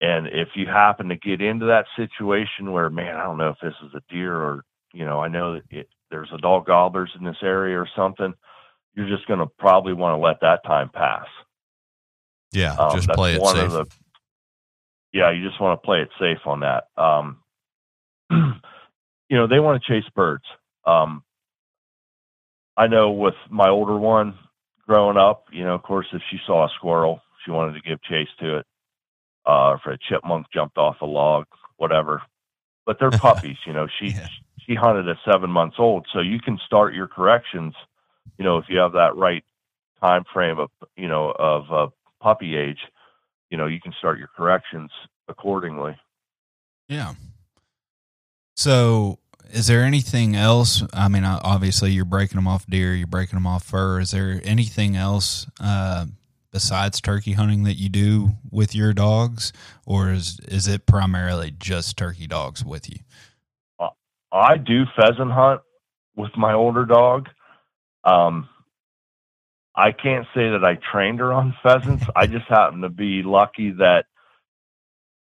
[0.00, 3.58] And if you happen to get into that situation where, man, I don't know if
[3.62, 7.24] this is a deer or, you know, I know that it, there's adult gobblers in
[7.24, 8.34] this area or something,
[8.94, 11.26] you're just going to probably want to let that time pass.
[12.52, 13.70] Yeah, Um, just play it safe.
[13.72, 13.86] the-
[15.12, 16.84] yeah, you just want to play it safe on that.
[16.96, 17.40] Um,
[19.30, 20.44] you know, they want to chase birds.
[20.84, 21.22] Um,
[22.76, 24.34] I know with my older one
[24.86, 28.02] growing up, you know, of course, if she saw a squirrel, she wanted to give
[28.02, 28.66] chase to it.
[29.46, 32.22] Uh, if a chipmunk jumped off a log, whatever.
[32.84, 33.86] But they're puppies, you know.
[33.98, 34.26] She Yeah.
[34.66, 37.74] she hunted at seven months old, so you can start your corrections.
[38.36, 39.44] You know, if you have that right
[40.00, 41.88] time frame of you know of uh,
[42.20, 42.80] puppy age,
[43.50, 44.90] you know, you can start your corrections
[45.28, 45.96] accordingly.
[46.88, 47.14] Yeah.
[48.56, 49.19] So,
[49.52, 50.82] is there anything else?
[50.92, 54.00] I mean, uh, obviously, you're breaking them off deer, you're breaking them off fur.
[54.00, 56.06] Is there anything else uh,
[56.52, 59.52] besides turkey hunting that you do with your dogs,
[59.86, 62.98] or is is it primarily just turkey dogs with you?
[64.32, 65.60] I do pheasant hunt
[66.16, 67.28] with my older dog.
[68.04, 68.48] Um,
[69.74, 72.04] I can't say that I trained her on pheasants.
[72.14, 74.06] I just happen to be lucky that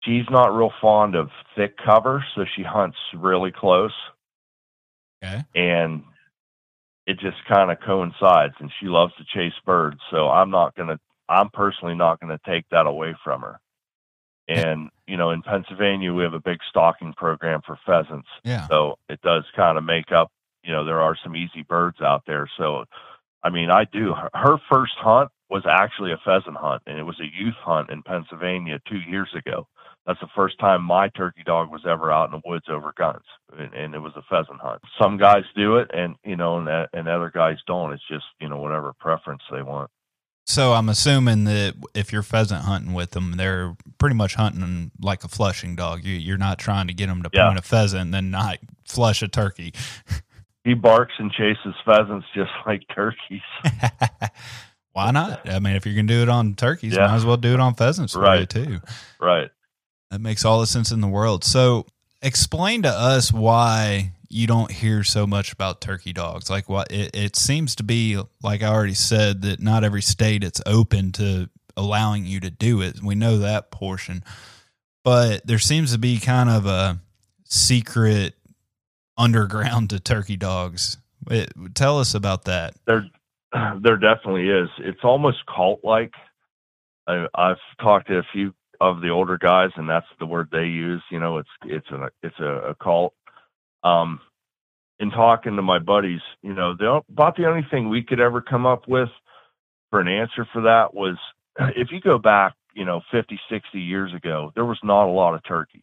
[0.04, 3.94] she's not real fond of thick cover, so she hunts really close,
[5.23, 5.43] Okay.
[5.56, 6.04] and
[7.08, 8.56] it just kind of coincides.
[8.60, 10.99] And she loves to chase birds, so I'm not gonna.
[11.28, 13.60] I'm personally not gonna take that away from her.
[14.47, 18.28] And you know, in Pennsylvania, we have a big stocking program for pheasants.
[18.43, 18.67] Yeah.
[18.67, 20.32] So it does kind of make up,
[20.63, 22.49] you know, there are some easy birds out there.
[22.58, 22.86] So,
[23.43, 24.13] I mean, I do.
[24.13, 27.89] Her, her first hunt was actually a pheasant hunt, and it was a youth hunt
[27.89, 29.67] in Pennsylvania two years ago.
[30.06, 33.24] That's the first time my turkey dog was ever out in the woods over guns,
[33.58, 34.82] and, and it was a pheasant hunt.
[35.02, 37.91] Some guys do it, and you know, and, and other guys don't.
[37.94, 39.89] It's just you know whatever preference they want.
[40.48, 45.23] So I'm assuming that if you're pheasant hunting with them, they're pretty much hunting like
[45.23, 46.04] a flushing dog.
[46.04, 47.48] You, you're not trying to get them to Yeah.
[47.48, 49.73] point a pheasant and then not flush a turkey.
[50.63, 53.42] He barks and chases pheasants just like turkeys.
[54.94, 55.48] Why not?
[55.48, 57.08] I mean, if you're gonna do it on turkeys, Yeah.
[57.08, 58.50] might as well do it on pheasants Right.
[58.50, 58.79] too.
[59.19, 59.52] right.
[60.16, 61.44] That makes all the sense in the world.
[61.44, 61.88] So,
[62.22, 66.50] explain to us why you don't hear so much about turkey dogs.
[66.50, 70.42] Like, what it, it seems to be, like I already said, that not every state
[70.42, 73.04] it's open to allowing you to do it.
[73.04, 74.24] We know that portion,
[75.04, 77.02] but there seems to be kind of a
[77.44, 78.36] secret
[79.18, 80.98] underground to turkey dogs
[81.28, 82.76] Wait, tell us about that.
[82.86, 83.06] There,
[83.82, 84.70] there definitely is.
[84.80, 86.13] It's almost cult like.
[87.08, 91.04] I've talked to a few of the older guys, and that's the word they use.
[91.12, 93.13] You know, it's it's a it's a, a cult.
[93.84, 94.19] Um,
[95.00, 98.42] in talking to my buddies, you know, the, about the only thing we could ever
[98.42, 99.10] come up with
[99.90, 101.17] for an answer for that was
[101.76, 105.36] if you go back, you know, 50, 60 years ago, there was not a lot
[105.36, 105.82] of turkeys.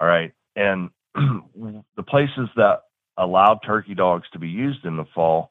[0.00, 0.32] All right.
[0.56, 2.80] And the places that
[3.16, 5.50] allowed turkey dogs to be used in the fall,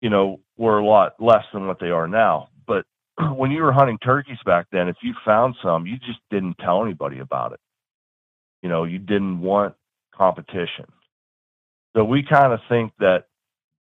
[0.00, 2.48] you know, were a lot less than what they are now.
[2.66, 2.84] But
[3.36, 6.84] when you were hunting turkeys back then, if you found some, you just didn't tell
[6.84, 7.60] anybody about it.
[8.62, 9.74] You know, you didn't want
[10.14, 10.86] competition.
[11.96, 13.24] So we kind of think that,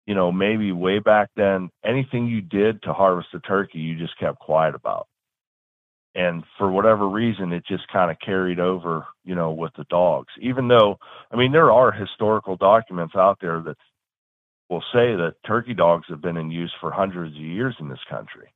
[0.07, 4.19] you know, maybe way back then, anything you did to harvest a turkey, you just
[4.19, 5.07] kept quiet about.
[6.15, 10.33] And for whatever reason, it just kind of carried over, you know, with the dogs.
[10.41, 10.99] Even though,
[11.31, 13.77] I mean, there are historical documents out there that
[14.69, 18.03] will say that turkey dogs have been in use for hundreds of years in this
[18.11, 18.53] country.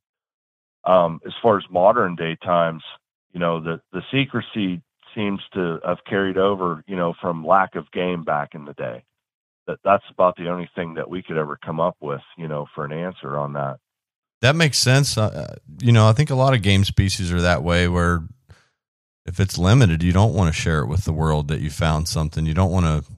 [0.86, 2.82] Um, as far as modern day times,
[3.32, 4.80] you know, the, the secrecy
[5.14, 9.02] seems to have carried over, you know, from lack of game back in the day
[9.66, 12.66] that that's about the only thing that we could ever come up with, you know,
[12.74, 13.78] for an answer on that.
[14.42, 15.16] That makes sense.
[15.18, 18.22] Uh, you know, I think a lot of game species are that way where
[19.24, 22.06] if it's limited, you don't want to share it with the world that you found
[22.06, 22.46] something.
[22.46, 23.10] You don't want to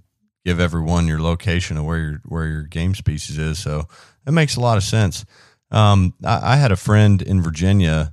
[0.44, 3.58] give everyone your location of where your where your game species is.
[3.58, 3.84] So
[4.26, 5.26] it makes a lot of sense.
[5.70, 8.12] Um, I, I had a friend in Virginia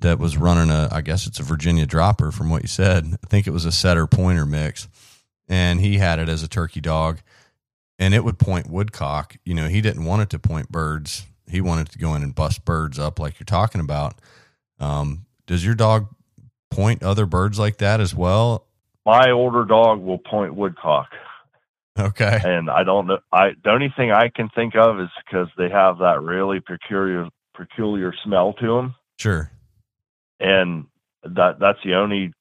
[0.00, 3.16] that was running a, I guess it's a Virginia dropper from what you said.
[3.22, 4.88] I think it was a setter pointer mix,
[5.48, 7.20] and he had it as a turkey dog
[7.98, 9.36] and it would point woodcock.
[9.44, 11.26] You know, he didn't want it to point birds.
[11.48, 14.20] He wanted to go in and bust birds up like you're talking about.
[14.80, 16.08] Um, does your dog
[16.70, 18.66] point other birds like that as well?
[19.06, 21.08] My older dog will point woodcock.
[21.98, 22.40] Okay.
[22.42, 23.18] And I don't know.
[23.32, 27.28] I the only thing I can think of is because they have that really peculiar
[27.54, 28.94] peculiar smell to them.
[29.18, 29.50] Sure.
[30.40, 30.86] And
[31.22, 32.32] that that's the only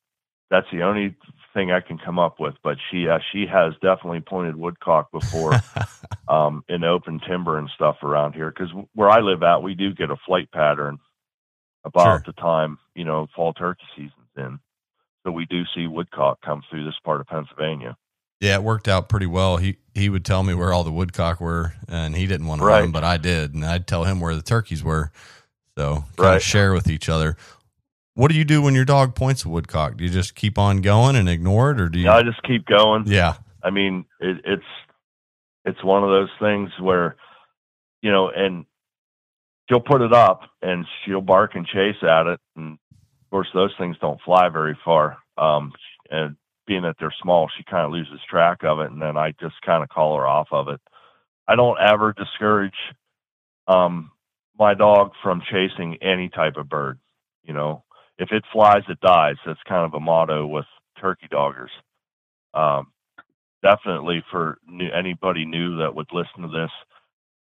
[0.50, 1.16] that's the only
[1.54, 5.54] thing I can come up with, but she uh, she has definitely pointed woodcock before
[6.28, 8.52] um, in open timber and stuff around here.
[8.52, 11.00] Because where I live at, we do get a flight pattern
[11.86, 12.24] about sure.
[12.26, 14.60] the time you know fall turkey season's in,
[15.24, 17.96] so we do see woodcock come through this part of Pennsylvania.
[18.44, 19.56] Yeah, it worked out pretty well.
[19.56, 22.66] He he would tell me where all the woodcock were, and he didn't want to
[22.66, 22.82] right.
[22.82, 25.14] run, but I did, and I'd tell him where the turkeys were.
[25.78, 26.36] So kind right.
[26.36, 27.38] of share with each other.
[28.16, 29.96] What do you do when your dog points a woodcock?
[29.96, 32.10] Do you just keep on going and ignore it, or do you?
[32.10, 33.06] I just keep going.
[33.08, 33.36] Yeah.
[33.64, 34.64] I mean, it, it's
[35.64, 37.16] it's one of those things where,
[38.02, 38.66] you know, and
[39.70, 43.72] she'll put it up and she'll bark and chase at it, and of course those
[43.78, 45.20] things don't fly very far.
[45.38, 45.72] Um,
[46.12, 46.36] and
[46.66, 49.56] being that they're small, she kind of loses track of it, and then I just
[49.66, 50.80] kind of call her off of it.
[51.48, 52.74] I don't ever discourage
[53.68, 54.12] um,
[54.58, 57.00] my dog from chasing any type of bird.
[57.44, 57.84] You know,
[58.18, 59.36] if it flies, it dies.
[59.46, 60.66] That's kind of a motto with
[61.00, 61.72] turkey doggers.
[62.54, 62.92] Um,
[63.62, 66.72] definitely for new, anybody new that would listen to this,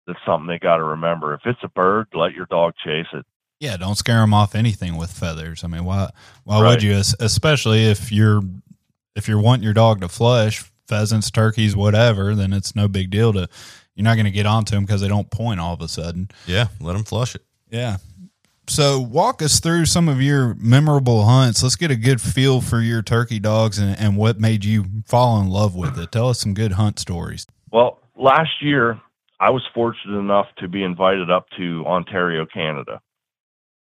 [0.07, 1.35] that's something they got to remember.
[1.35, 3.27] If it's a bird, let your dog chase it.
[3.59, 5.64] Yeah, don't scare them off anything with feathers.
[5.64, 6.11] I mean, why
[6.45, 6.71] why right.
[6.71, 6.95] would you?
[7.21, 8.41] Especially if you're
[9.15, 13.33] if you're wanting your dog to flush pheasants, turkeys, whatever, then it's no big deal
[13.33, 13.49] to.
[13.95, 16.31] You're not going to get onto them because they don't point all of a sudden.
[16.47, 17.43] Yeah, let them flush it.
[17.71, 17.99] Yeah,
[18.71, 21.61] so walk us through some of your memorable hunts.
[21.61, 25.41] Let's get a good feel for your turkey dogs and, and what made you fall
[25.41, 26.13] in love with it.
[26.13, 27.49] Tell us some good hunt stories.
[27.73, 29.01] Well, last year
[29.41, 33.01] I was fortunate enough to be invited up to Ontario, Canada.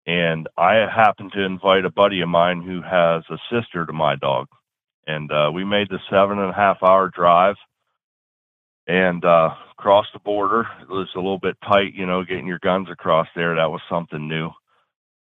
[0.07, 4.15] And I happened to invite a buddy of mine who has a sister to my
[4.15, 4.47] dog.
[5.07, 7.57] And uh, we made the seven and a half hour drive
[8.87, 10.67] and uh, crossed the border.
[10.81, 13.55] It was a little bit tight, you know, getting your guns across there.
[13.55, 14.51] That was something new.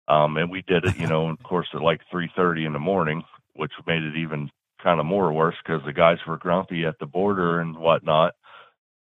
[0.09, 3.23] Um, and we did it, you know, of course, at like 3:30 in the morning,
[3.55, 4.51] which made it even
[4.83, 8.35] kind of more worse because the guys were grumpy at the border and whatnot.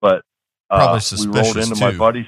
[0.00, 0.22] But
[0.70, 1.80] uh, we rolled into too.
[1.80, 2.26] my buddy's.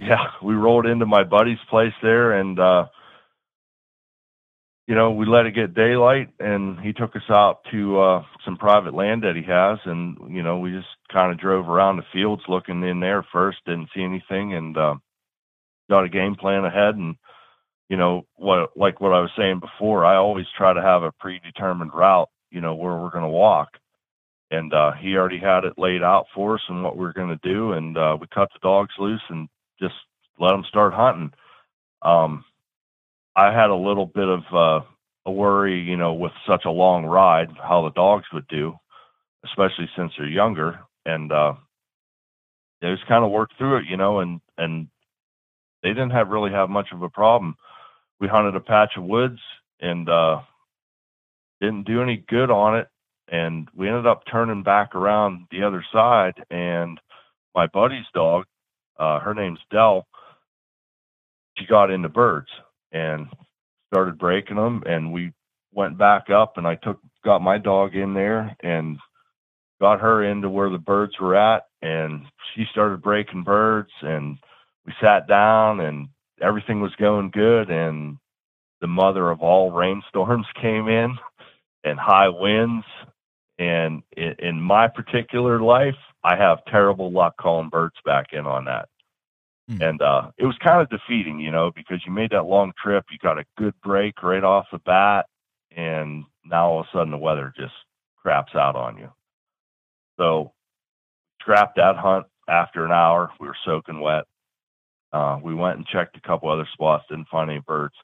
[0.00, 2.86] Yeah, we rolled into my buddy's place there, and uh,
[4.86, 8.56] you know, we let it get daylight, and he took us out to uh, some
[8.56, 12.02] private land that he has, and you know, we just kind of drove around the
[12.12, 14.94] fields looking in there first, didn't see anything, and uh,
[15.88, 17.16] got a game plan ahead, and
[17.88, 21.12] you know what like what I was saying before, I always try to have a
[21.12, 23.70] predetermined route, you know, where we're going to walk.
[24.50, 27.36] And uh, he already had it laid out for us and what we are going
[27.36, 29.48] to do, and uh, we cut the dogs loose and
[29.80, 29.94] just
[30.38, 31.32] let them start hunting.
[32.02, 32.44] Um,
[33.36, 34.84] I had a little bit of uh,
[35.26, 38.74] a worry, you know, with such a long ride, how the dogs would do,
[39.44, 40.80] especially since they're younger.
[41.04, 41.54] And uh,
[42.80, 44.88] they just kind of worked through it, you know, and and
[45.82, 47.56] they didn't have really have much of a problem.
[48.20, 49.40] We hunted a patch of woods
[49.80, 50.40] and uh,
[51.60, 52.88] didn't do any good on it,
[53.28, 56.34] and we ended up turning back around the other side.
[56.50, 57.00] And
[57.54, 58.44] my buddy's dog,
[58.98, 60.06] uh, her name's Dell,
[61.58, 62.48] she got into birds
[62.94, 63.26] and
[63.92, 65.32] started breaking them, and we
[65.74, 68.98] went back up, and I took got my dog in there and
[69.80, 72.22] got her into where the birds were at and
[72.54, 74.38] she started breaking birds and
[74.86, 76.08] we sat down and
[76.42, 78.16] everything was going good and
[78.80, 81.14] the mother of all rainstorms came in
[81.84, 82.86] and high winds
[83.58, 88.64] and in, in my particular life i have terrible luck calling birds back in on
[88.64, 88.88] that
[89.68, 89.82] Hmm.
[89.82, 93.06] and uh it was kind of defeating you know because you made that long trip
[93.10, 95.26] you got a good break right off the bat
[95.74, 97.72] and now all of a sudden the weather just
[98.22, 99.10] craps out on you
[100.18, 100.52] so
[101.40, 103.30] scrapped that hunt after an hour.
[103.40, 104.24] We were soaking wet.
[105.12, 107.94] Uh, we went and checked a couple other spots, didn't find any birds.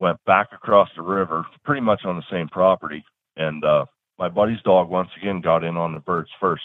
[0.00, 3.04] Went back across the river, pretty much on the same property.
[3.36, 3.84] And uh,
[4.18, 6.64] my buddy's dog once again got in on the birds first,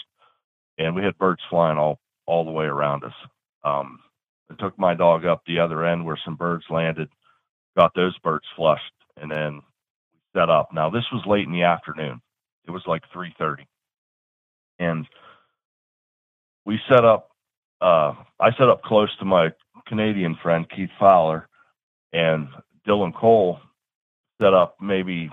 [0.78, 3.12] and we had birds flying all all the way around us.
[3.62, 4.00] Um,
[4.50, 7.08] I took my dog up the other end where some birds landed,
[7.76, 8.82] got those birds flushed,
[9.16, 9.62] and then
[10.34, 10.70] set up.
[10.72, 12.20] Now this was late in the afternoon.
[12.66, 13.66] It was like 3:30,
[14.78, 15.06] and
[16.64, 17.30] we set up.
[17.80, 19.50] Uh, I set up close to my
[19.86, 21.48] Canadian friend Keith Fowler,
[22.12, 22.48] and
[22.86, 23.60] Dylan Cole
[24.40, 25.30] set up maybe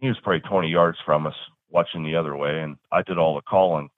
[0.00, 1.34] he was probably 20 yards from us,
[1.70, 3.88] watching the other way, and I did all the calling.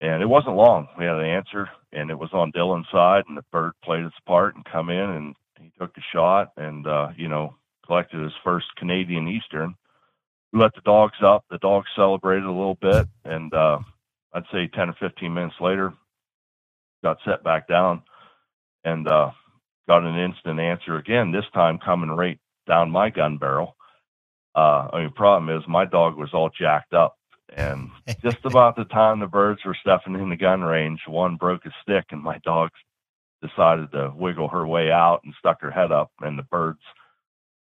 [0.00, 0.88] And it wasn't long.
[0.98, 4.14] We had an answer, and it was on Dylan's side, and the bird played its
[4.26, 7.54] part and come in, and he took the shot, and uh, you know
[7.86, 9.74] collected his first Canadian Eastern.
[10.52, 11.44] We let the dogs up.
[11.50, 13.78] The dogs celebrated a little bit, and uh,
[14.32, 15.92] I'd say 10 or 15 minutes later,
[17.02, 18.02] got set back down
[18.84, 19.30] and uh,
[19.88, 23.76] got an instant answer again, this time coming right down my gun barrel.
[24.54, 27.16] Uh, I mean, problem is my dog was all jacked up.
[27.56, 27.90] And
[28.22, 31.70] just about the time the birds were stepping in the gun range, one broke a
[31.82, 32.70] stick, and my dog
[33.42, 36.80] decided to wiggle her way out and stuck her head up, and the birds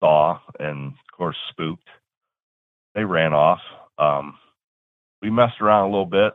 [0.00, 1.88] saw and, of course, spooked.
[2.94, 3.60] They ran off.
[3.98, 4.36] Um,
[5.22, 6.32] we messed around a little bit,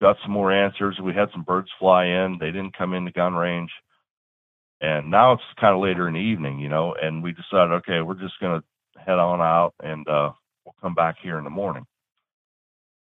[0.00, 0.98] got some more answers.
[1.02, 2.38] We had some birds fly in.
[2.38, 3.70] They didn't come into gun range.
[4.80, 8.00] And now it's kind of later in the evening, you know, and we decided, okay,
[8.02, 10.32] we're just going to head on out and uh,
[10.64, 11.86] we'll come back here in the morning.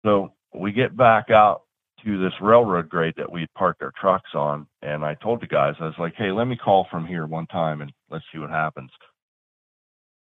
[0.07, 1.62] So we get back out
[2.04, 4.66] to this railroad grade that we had parked our trucks on.
[4.82, 7.46] And I told the guys, I was like, hey, let me call from here one
[7.48, 8.90] time and let's see what happens.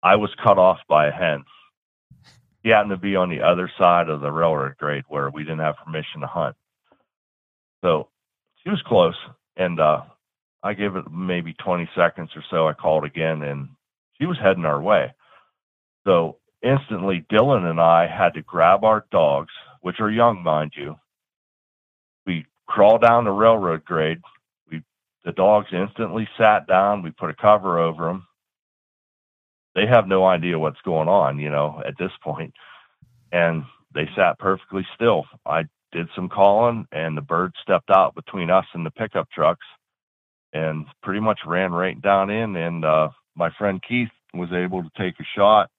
[0.01, 1.43] I was cut off by a hen
[2.63, 5.59] he happened to be on the other side of the railroad grade where we didn't
[5.59, 6.55] have permission to hunt.
[7.81, 8.09] So
[8.63, 9.15] she was close,
[9.55, 10.01] and uh,
[10.61, 12.67] I gave it maybe 20 seconds or so.
[12.67, 13.69] I called again, and
[14.19, 15.13] she was heading our way.
[16.05, 19.51] So instantly, Dylan and I had to grab our dogs,
[19.81, 20.95] which are young, mind you.
[22.25, 24.19] We crawled down the railroad grade.
[24.71, 24.83] We
[25.25, 27.03] the dogs instantly sat down.
[27.03, 28.23] We put a cover over them
[29.75, 32.53] they have no idea what's going on, you know, at this point.
[33.31, 35.25] And they sat perfectly still.
[35.45, 39.65] I did some calling and the bird stepped out between us and the pickup trucks
[40.53, 44.89] and pretty much ran right down in and uh my friend Keith was able to
[44.97, 45.69] take a shot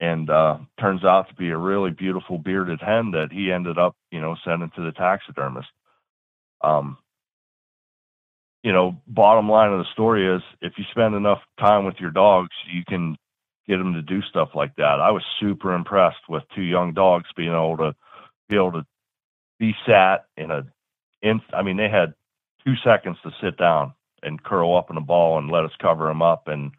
[0.00, 3.96] and uh turns out to be a really beautiful bearded hen that he ended up,
[4.10, 5.68] you know, sending to the taxidermist.
[6.62, 6.98] Um
[8.62, 12.10] you know, bottom line of the story is if you spend enough time with your
[12.10, 13.16] dogs, you can
[13.68, 15.00] get them to do stuff like that.
[15.00, 17.94] I was super impressed with two young dogs being able to
[18.48, 18.86] be able to
[19.58, 20.66] be sat in a
[21.22, 22.14] in I mean they had
[22.64, 26.06] 2 seconds to sit down and curl up in a ball and let us cover
[26.08, 26.72] them up and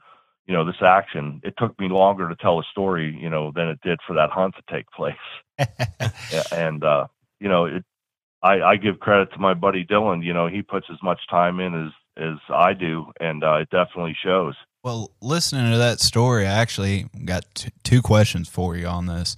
[0.47, 3.67] you know this action it took me longer to tell a story you know than
[3.67, 5.15] it did for that hunt to take place
[6.51, 7.05] and uh
[7.39, 7.83] you know it
[8.43, 10.23] I, I give credit to my buddy Dylan.
[10.23, 13.69] You know, he puts as much time in as as I do, and uh, it
[13.69, 14.55] definitely shows.
[14.83, 19.35] Well, listening to that story, I actually got t- two questions for you on this.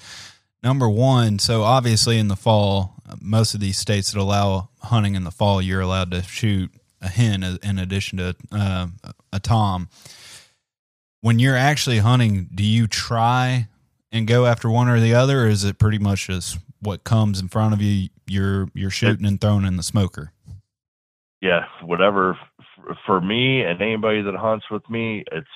[0.64, 5.24] Number one, so obviously in the fall, most of these states that allow hunting in
[5.24, 8.88] the fall, you're allowed to shoot a hen in addition to uh,
[9.34, 9.90] a tom.
[11.22, 13.68] When you're actually hunting, do you try
[14.12, 17.40] and go after one or the other, or is it pretty much just what comes
[17.40, 20.32] in front of you, you're you're shooting and throwing in the smoker?
[21.42, 22.38] Yeah, whatever.
[23.06, 25.48] For me and anybody that hunts with me, it's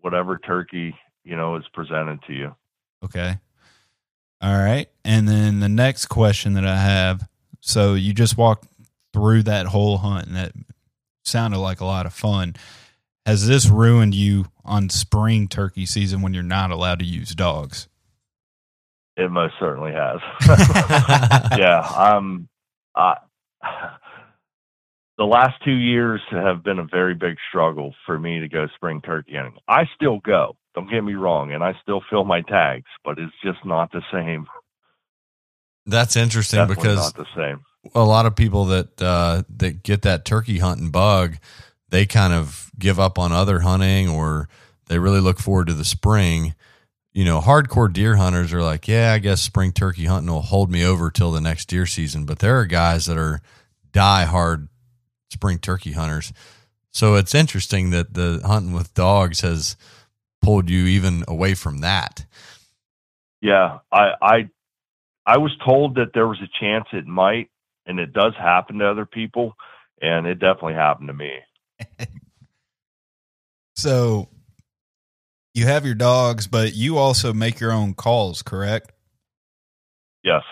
[0.00, 0.94] whatever turkey
[1.24, 2.54] you know is presented to you.
[3.04, 3.38] Okay.
[4.40, 4.88] All right.
[5.04, 7.28] And then the next question that I have
[7.62, 8.66] so you just walked
[9.12, 10.52] through that whole hunt, and that
[11.24, 12.56] sounded like a lot of fun.
[13.24, 17.88] Has this ruined you on spring turkey season when you're not allowed to use dogs?
[19.16, 20.20] It most certainly has.
[21.58, 22.48] yeah, um,
[22.96, 23.16] I,
[25.18, 29.00] the last two years have been a very big struggle for me to go spring
[29.02, 29.54] turkey hunting.
[29.68, 30.56] I still go.
[30.74, 34.02] Don't get me wrong, and I still fill my tags, but it's just not the
[34.10, 34.46] same.
[35.84, 37.60] That's interesting Definitely because not the same.
[37.94, 41.36] a lot of people that uh, that get that turkey hunting bug,
[41.92, 44.48] they kind of give up on other hunting or
[44.86, 46.54] they really look forward to the spring.
[47.12, 50.70] You know, hardcore deer hunters are like, yeah, I guess spring turkey hunting will hold
[50.70, 52.24] me over till the next deer season.
[52.24, 53.42] But there are guys that are
[53.92, 54.68] die hard
[55.30, 56.32] spring turkey hunters.
[56.92, 59.76] So it's interesting that the hunting with dogs has
[60.40, 62.24] pulled you even away from that.
[63.42, 64.50] Yeah, I, I,
[65.26, 67.50] I was told that there was a chance it might,
[67.84, 69.56] and it does happen to other people,
[70.00, 71.32] and it definitely happened to me.
[73.82, 74.28] So
[75.54, 78.92] you have your dogs, but you also make your own calls, correct?
[80.22, 80.44] Yes.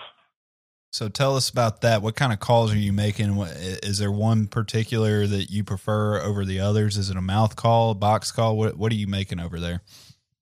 [0.91, 2.01] So tell us about that.
[2.01, 3.37] What kind of calls are you making?
[3.39, 6.97] Is there one particular that you prefer over the others?
[6.97, 8.57] Is it a mouth call, a box call?
[8.57, 9.79] What What are you making over there?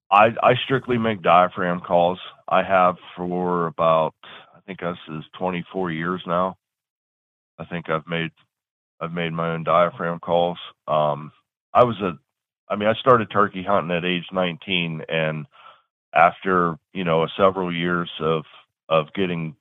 [0.09, 2.17] I, I strictly make diaphragm calls.
[2.47, 4.15] I have for about
[4.55, 6.57] I think this is 24 years now.
[7.59, 8.31] I think I've made
[8.99, 10.57] I've made my own diaphragm calls.
[10.87, 11.31] Um,
[11.71, 12.13] I was a
[12.69, 15.45] I mean I started turkey hunting at age 19 and
[16.13, 18.43] after, you know, several years of
[18.89, 19.55] of getting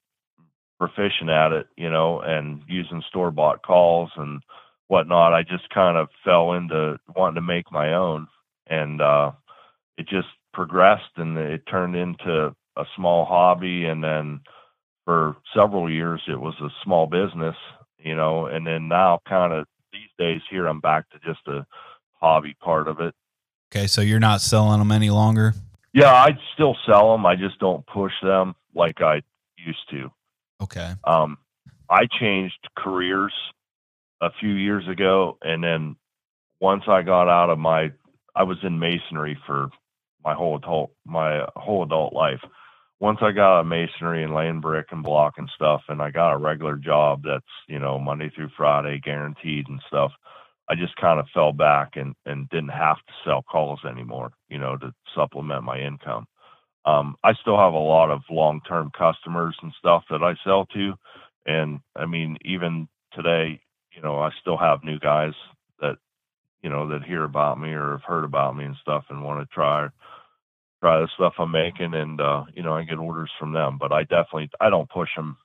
[0.78, 4.42] proficient at it, you know, and using store bought calls and
[4.88, 8.28] whatnot, I just kind of fell into wanting to make my own.
[8.68, 9.32] And uh
[9.98, 14.40] it just progressed and it turned into a small hobby and then
[15.04, 17.56] for several years it was a small business
[17.98, 21.66] you know and then now kind of these days here i'm back to just a
[22.20, 23.14] hobby part of it.
[23.72, 25.54] Okay, so you're not selling them any longer.
[25.92, 29.22] yeah i still sell them i just don't push them like i
[29.56, 30.10] used to.
[30.62, 31.38] Okay, um
[31.90, 33.32] i changed careers
[34.20, 35.96] a few years ago and then
[36.60, 37.90] once i got out of my
[38.34, 39.68] i was in masonry for
[40.24, 42.40] my whole adult my whole adult life.
[43.00, 46.10] Once i got out of masonry and laying brick and block and stuff and i
[46.10, 50.10] got a regular job that's you know monday through friday guaranteed and stuff
[50.70, 54.58] i just kind of fell back and and didn't have to sell calls anymore you
[54.58, 56.26] know to supplement my income.
[56.84, 60.66] Um i still have a lot of long term customers and stuff that i sell
[60.66, 60.94] to
[61.46, 63.60] and i mean even today
[63.94, 65.34] you know i still have new guys
[65.80, 65.96] that
[66.62, 69.40] you know that hear about me or have heard about me and stuff and want
[69.40, 69.88] to try
[70.80, 73.92] try the stuff i'm making and uh you know i get orders from them but
[73.92, 75.36] i definitely i don't push them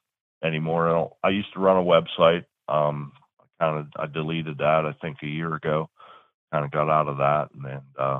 [0.43, 0.89] anymore.
[1.23, 3.11] I i used to run a website um
[3.59, 5.89] kind of i deleted that i think a year ago
[6.51, 8.19] kind of got out of that and then uh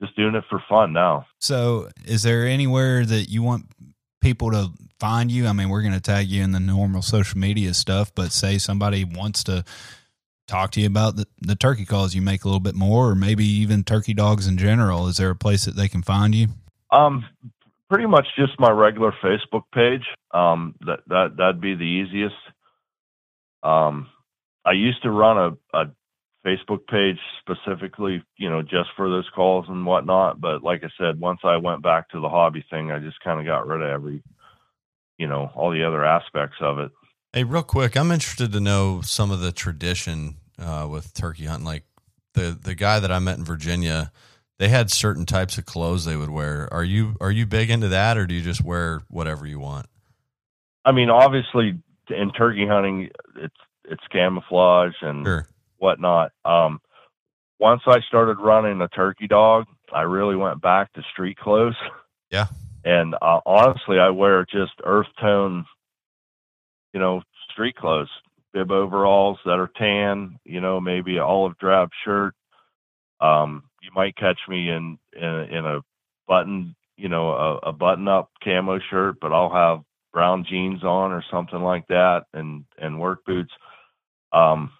[0.00, 3.66] just doing it for fun now so is there anywhere that you want
[4.20, 4.70] people to
[5.00, 5.46] find you?
[5.46, 8.58] I mean, we're going to tag you in the normal social media stuff, but say
[8.58, 9.64] somebody wants to
[10.46, 13.14] talk to you about the, the turkey calls you make a little bit more, or
[13.14, 15.08] maybe even turkey dogs in general.
[15.08, 16.48] Is there a place that they can find you?
[16.92, 17.24] Um,
[17.88, 20.04] pretty much just my regular Facebook page.
[20.32, 22.34] Um, that that that'd be the easiest.
[23.62, 24.08] Um,
[24.64, 25.84] I used to run a, a
[26.46, 30.40] Facebook page specifically, you know, just for those calls and whatnot.
[30.40, 33.40] But like I said, once I went back to the hobby thing, I just kind
[33.40, 34.22] of got rid of every,
[35.18, 36.90] you know, all the other aspects of it.
[37.32, 41.66] Hey, real quick, I'm interested to know some of the tradition uh, with turkey hunting.
[41.66, 41.84] Like
[42.34, 44.10] the the guy that I met in Virginia,
[44.58, 46.72] they had certain types of clothes they would wear.
[46.72, 49.86] Are you are you big into that, or do you just wear whatever you want?
[50.84, 53.54] I mean, obviously, in turkey hunting, it's
[53.90, 55.46] it's camouflage and Sure.
[55.78, 56.32] whatnot.
[56.44, 56.80] Um,
[57.58, 61.76] once I started running a turkey dog, I really went back to street clothes.
[62.30, 62.46] Yeah.
[62.84, 65.66] And uh, honestly, I wear just earth tone,
[66.94, 67.22] you know,
[67.52, 68.08] street clothes,
[68.54, 72.34] bib overalls that are tan, you know, maybe an olive drab shirt.
[73.20, 75.80] Um, you might catch me in in, a- in a
[76.26, 79.80] button, you know, a, a button up camo shirt, but I'll have
[80.12, 83.52] brown jeans on or something like that, and and work boots.
[84.32, 84.70] Um,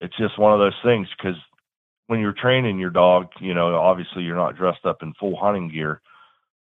[0.00, 1.36] it's just one of those things because
[2.06, 5.70] when you're training your dog, you know, obviously you're not dressed up in full hunting
[5.70, 6.00] gear.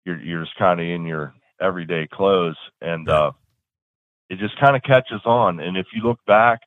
[0.05, 3.31] You're you're just kind of in your everyday clothes, and uh,
[4.29, 5.59] it just kind of catches on.
[5.59, 6.61] And if you look back,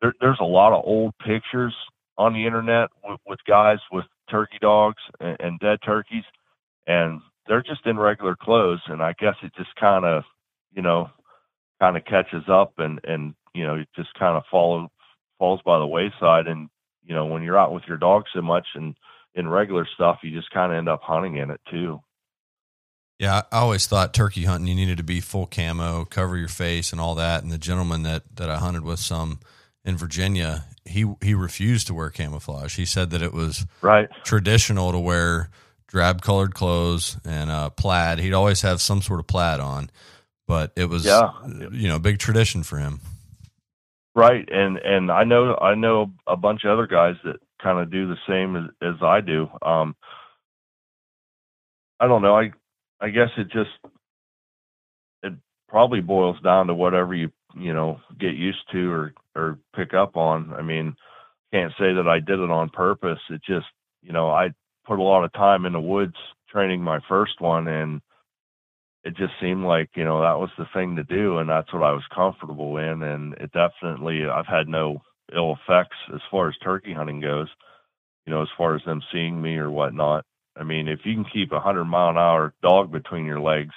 [0.00, 1.74] there, there's a lot of old pictures
[2.16, 6.24] on the internet with, with guys with turkey dogs and, and dead turkeys,
[6.86, 8.80] and they're just in regular clothes.
[8.86, 10.22] And I guess it just kind of,
[10.74, 11.10] you know,
[11.80, 14.90] kind of catches up and and you know, it just kind of follow
[15.38, 16.46] falls by the wayside.
[16.46, 16.68] And
[17.04, 18.94] you know, when you're out with your dog so much and
[19.34, 22.00] in regular stuff, you just kind of end up hunting in it too.
[23.18, 26.90] Yeah, I always thought turkey hunting you needed to be full camo, cover your face,
[26.92, 27.42] and all that.
[27.42, 29.40] And the gentleman that that I hunted with some
[29.84, 32.76] in Virginia, he he refused to wear camouflage.
[32.76, 35.48] He said that it was right traditional to wear
[35.86, 38.18] drab colored clothes and uh, plaid.
[38.18, 39.90] He'd always have some sort of plaid on,
[40.48, 41.30] but it was yeah.
[41.70, 43.00] you know a big tradition for him.
[44.16, 47.90] Right, and and I know I know a bunch of other guys that kind of
[47.90, 49.48] do the same as, as I do.
[49.62, 49.96] Um,
[52.00, 52.36] I don't know.
[52.36, 52.52] I
[53.00, 53.70] I guess it just
[55.22, 55.32] it
[55.68, 60.16] probably boils down to whatever you you know get used to or or pick up
[60.16, 60.52] on.
[60.54, 60.96] I mean,
[61.52, 63.20] can't say that I did it on purpose.
[63.30, 63.66] It just
[64.02, 64.50] you know I
[64.86, 66.16] put a lot of time in the woods
[66.50, 68.00] training my first one and
[69.04, 71.82] it just seemed like you know that was the thing to do and that's what
[71.82, 75.02] i was comfortable in and it definitely i've had no
[75.34, 77.48] ill effects as far as turkey hunting goes
[78.26, 80.24] you know as far as them seeing me or whatnot.
[80.56, 83.74] I mean if you can keep a hundred mile an hour dog between your legs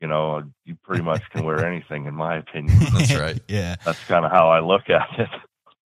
[0.00, 2.78] you know you pretty much can wear anything in my opinion.
[2.92, 5.28] That's right yeah that's kind of how i look at it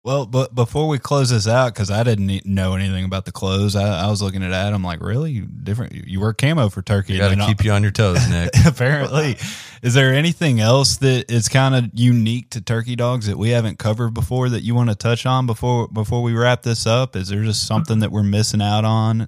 [0.04, 3.74] well, but before we close this out, because I didn't know anything about the clothes,
[3.74, 5.94] I, I, was looking at Adam like, really different.
[5.94, 7.16] You wear camo for turkey.
[7.16, 8.50] Got to keep you on your toes, Nick.
[8.66, 9.38] apparently,
[9.82, 13.78] is there anything else that is kind of unique to turkey dogs that we haven't
[13.78, 17.16] covered before that you want to touch on before before we wrap this up?
[17.16, 19.26] Is there just something that we're missing out on?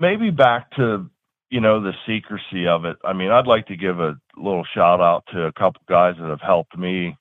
[0.00, 1.08] Maybe back to
[1.50, 2.96] you know the secrecy of it.
[3.04, 6.28] I mean, I'd like to give a little shout out to a couple guys that
[6.28, 7.16] have helped me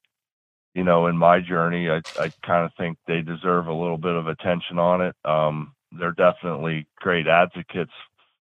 [0.74, 4.16] you know, in my journey, I, I kind of think they deserve a little bit
[4.16, 5.16] of attention on it.
[5.24, 7.92] Um, they're definitely great advocates,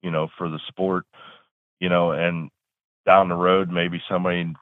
[0.02, 1.04] you know, for the sport,
[1.80, 2.50] you know, and
[3.04, 4.52] down the road, maybe somebody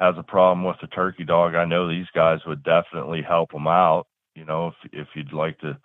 [0.00, 1.54] has a problem with a turkey dog.
[1.54, 5.58] I know these guys would definitely help them out, you know, if, if you'd like
[5.58, 5.78] to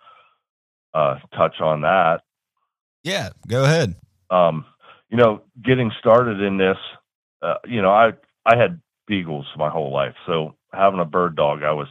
[0.93, 2.22] uh, touch on that.
[3.03, 3.95] Yeah, go ahead.
[4.30, 4.65] Um,
[5.09, 6.78] you know, getting started in this,
[7.41, 8.13] uh, you know, I,
[8.45, 10.15] I had beagles my whole life.
[10.26, 11.88] So having a bird dog, I was,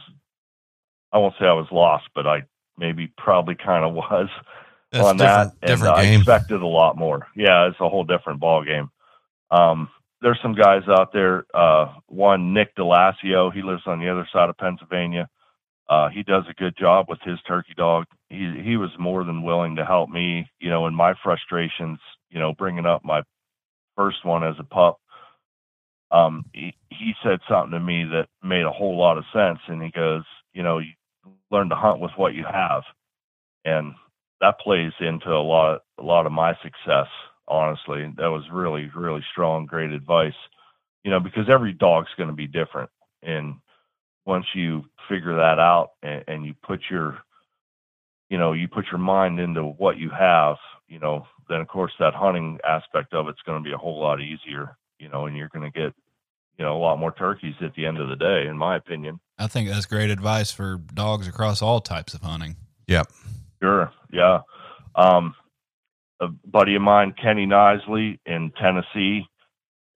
[1.11, 2.43] I won't say I was lost, but I
[2.77, 4.29] maybe probably kind of was
[4.91, 5.53] That's on that.
[5.61, 6.19] and I game.
[6.21, 7.27] expected a lot more.
[7.35, 8.89] Yeah, it's a whole different ball game.
[9.51, 9.89] Um,
[10.21, 11.45] there's some guys out there.
[11.53, 15.29] Uh, one, Nick Delasio, he lives on the other side of Pennsylvania.
[15.89, 18.05] Uh, he does a good job with his turkey dog.
[18.29, 21.99] He he was more than willing to help me, you know, in my frustrations,
[22.29, 23.21] you know, bringing up my
[23.95, 24.99] first one as a pup
[26.11, 29.59] um, he, he said something to me that made a whole lot of sense.
[29.67, 30.91] And he goes, you know, you
[31.51, 32.83] learn to hunt with what you have,
[33.65, 33.93] and
[34.41, 37.07] that plays into a lot, a lot of my success.
[37.47, 40.33] Honestly, that was really, really strong, great advice.
[41.03, 42.89] You know, because every dog's going to be different,
[43.23, 43.55] and
[44.25, 47.17] once you figure that out and, and you put your,
[48.29, 50.57] you know, you put your mind into what you have,
[50.87, 53.99] you know, then of course that hunting aspect of it's going to be a whole
[53.99, 55.93] lot easier you know, and you're going to get,
[56.57, 59.19] you know, a lot more turkeys at the end of the day, in my opinion.
[59.37, 62.57] I think that's great advice for dogs across all types of hunting.
[62.87, 63.07] Yep.
[63.61, 63.91] Sure.
[64.11, 64.41] Yeah.
[64.95, 65.35] Um,
[66.19, 69.25] a buddy of mine, Kenny Nisley in Tennessee,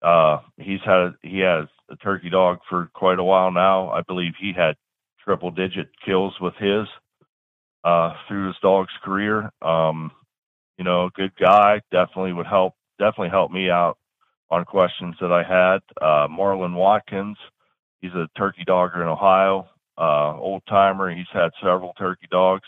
[0.02, 3.90] uh, he's had, he has a turkey dog for quite a while now.
[3.90, 4.76] I believe he had
[5.24, 6.88] triple digit kills with his,
[7.84, 9.52] uh, through his dog's career.
[9.62, 10.12] Um,
[10.78, 13.98] you know, good guy, definitely would help, definitely help me out
[14.54, 15.82] on questions that I had.
[16.00, 17.38] Uh, Marlon Watkins,
[18.02, 21.14] he's a turkey dogger in Ohio, uh, old timer.
[21.14, 22.68] He's had several turkey dogs.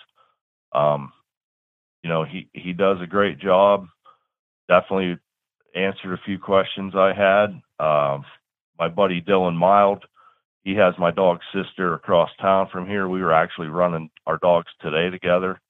[0.73, 1.13] Um,
[2.01, 3.85] you know, he, he does a great job.
[4.67, 5.19] Definitely
[5.75, 7.61] answered a few questions I had.
[7.79, 8.19] Uh,
[8.79, 10.03] my buddy Dylan Mild,
[10.63, 13.07] he has my dog's sister across town from here.
[13.07, 15.61] We were actually running our dogs today together.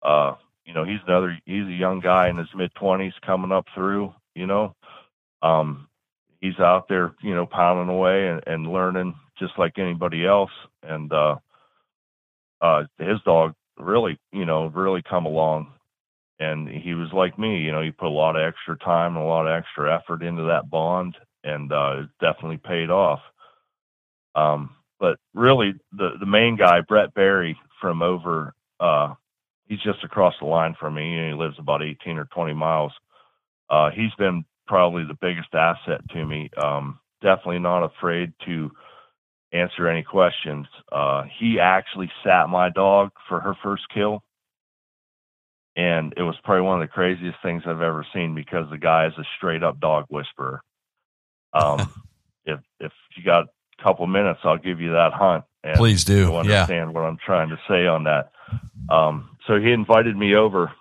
[0.00, 3.66] Uh, you know, he's another, he's a young guy in his mid 20s coming up
[3.74, 4.76] through, you know
[5.42, 5.88] um,
[6.40, 10.50] he's out there, you know, pounding away and, and learning just like anybody else.
[10.82, 11.36] And uh,
[12.60, 15.72] uh, his dog really, you know, really come along.
[16.38, 19.24] And he was like me, you know, he put a lot of extra time and
[19.24, 23.20] a lot of extra effort into that bond, and uh, it definitely paid off.
[24.34, 29.14] Um, but really, the the main guy, Brett Barry, from over, uh,
[29.66, 31.28] he's just across the line from me.
[31.28, 32.92] he lives about 18 or 20 miles.
[33.70, 36.50] Uh, he's been probably the biggest asset to me.
[36.56, 38.70] Um, definitely not afraid to
[39.52, 40.66] answer any questions.
[40.90, 44.22] Uh, he actually sat my dog for her first kill.
[45.76, 49.06] And it was probably one of the craziest things I've ever seen because the guy
[49.06, 50.62] is a straight up dog whisperer.
[51.52, 51.92] Um,
[52.46, 53.44] if if you got
[53.78, 55.44] a couple minutes, I'll give you that hunt.
[55.62, 56.14] And Please do.
[56.18, 56.62] you'll Yeah.
[56.62, 58.30] understand what I'm trying to say on that.
[58.88, 60.72] Um, so he invited me over,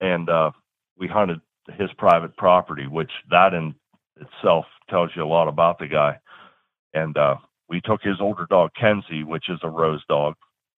[0.00, 0.50] and uh,
[0.98, 1.40] we hunted
[1.78, 3.74] his private property, which that in
[4.20, 6.18] itself tells you a lot about the guy.
[6.94, 7.36] And uh,
[7.68, 10.34] we took his older dog Kenzie, which is a rose dog,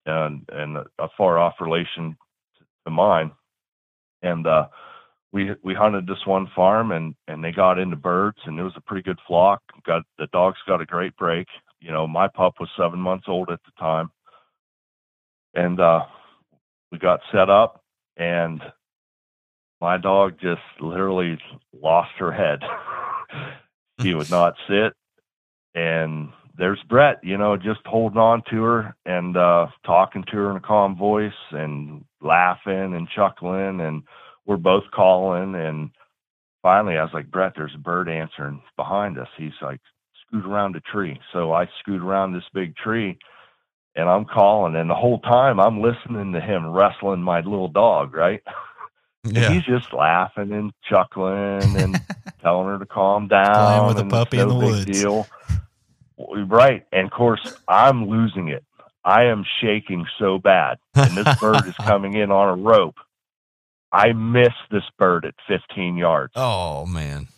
[0.07, 2.16] and and a far off relation
[2.84, 3.32] to mine,
[4.22, 4.68] and uh,
[5.32, 8.76] we we hunted this one farm, and and they got into birds, and it was
[8.76, 9.61] a pretty good flock.
[9.86, 11.49] Got the dogs got a great break.
[11.80, 14.11] You know, my pup was seven months old at the time,
[15.55, 16.05] and uh,
[16.92, 17.82] we got set up,
[18.16, 18.62] and
[19.81, 21.39] my dog just literally
[21.72, 22.61] lost her head.
[24.01, 24.93] she would not sit,
[25.75, 30.51] and there's Brett, you know, just holding on to her and uh talking to her
[30.51, 34.03] in a calm voice and laughing and chuckling and
[34.47, 35.91] we're both calling and
[36.62, 39.29] finally I was like, Brett, there's a bird answering behind us.
[39.37, 39.81] He's like,
[40.27, 41.18] scoot around a tree.
[41.33, 43.18] So I scoot around this big tree
[43.97, 48.14] and I'm calling and the whole time I'm listening to him wrestling my little dog,
[48.14, 48.43] right?
[49.25, 49.53] Yeah.
[49.53, 52.01] he's just laughing and chuckling and
[52.43, 53.55] telling her to calm down.
[53.55, 54.85] Playing with a puppy in the woods.
[54.85, 55.27] Deal.
[56.18, 56.87] Right.
[56.93, 58.64] And of course, I'm losing it.
[59.05, 60.79] I am shaking so bad.
[60.95, 62.97] And this bird is coming in on a rope.
[63.93, 66.33] I missed this bird at 15 yards.
[66.37, 67.29] Oh man.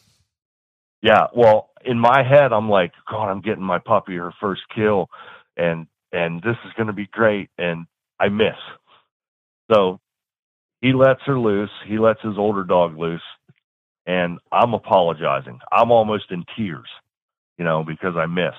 [1.02, 1.26] Yeah.
[1.34, 5.08] Well, in my head, I'm like, God, I'm getting my puppy her first kill,
[5.56, 7.50] and and this is going to be great.
[7.58, 7.86] And
[8.18, 8.56] I miss.
[9.70, 10.00] So
[10.80, 11.70] he lets her loose.
[11.86, 13.22] He lets his older dog loose,
[14.06, 15.60] and I'm apologizing.
[15.72, 16.88] I'm almost in tears,
[17.58, 18.56] you know, because I missed.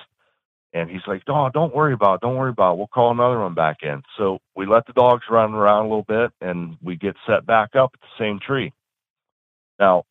[0.74, 2.20] And he's like, "Oh, don't worry about it.
[2.22, 2.78] Don't worry about it.
[2.78, 6.04] We'll call another one back in." So we let the dogs run around a little
[6.04, 8.72] bit, and we get set back up at the same tree.
[9.80, 10.04] Now,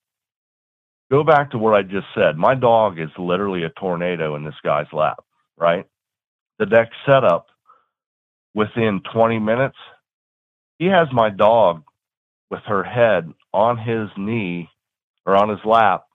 [1.11, 2.37] go back to what I just said.
[2.37, 5.23] My dog is literally a tornado in this guy's lap,
[5.57, 5.85] right?
[6.59, 7.47] The deck setup
[8.55, 9.77] within 20 minutes,
[10.79, 11.83] he has my dog
[12.49, 14.69] with her head on his knee
[15.25, 16.05] or on his lap,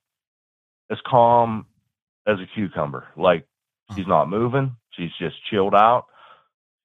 [0.90, 1.66] as calm
[2.26, 3.06] as a cucumber.
[3.16, 3.46] Like
[3.88, 3.96] hmm.
[3.96, 6.06] she's not moving, she's just chilled out,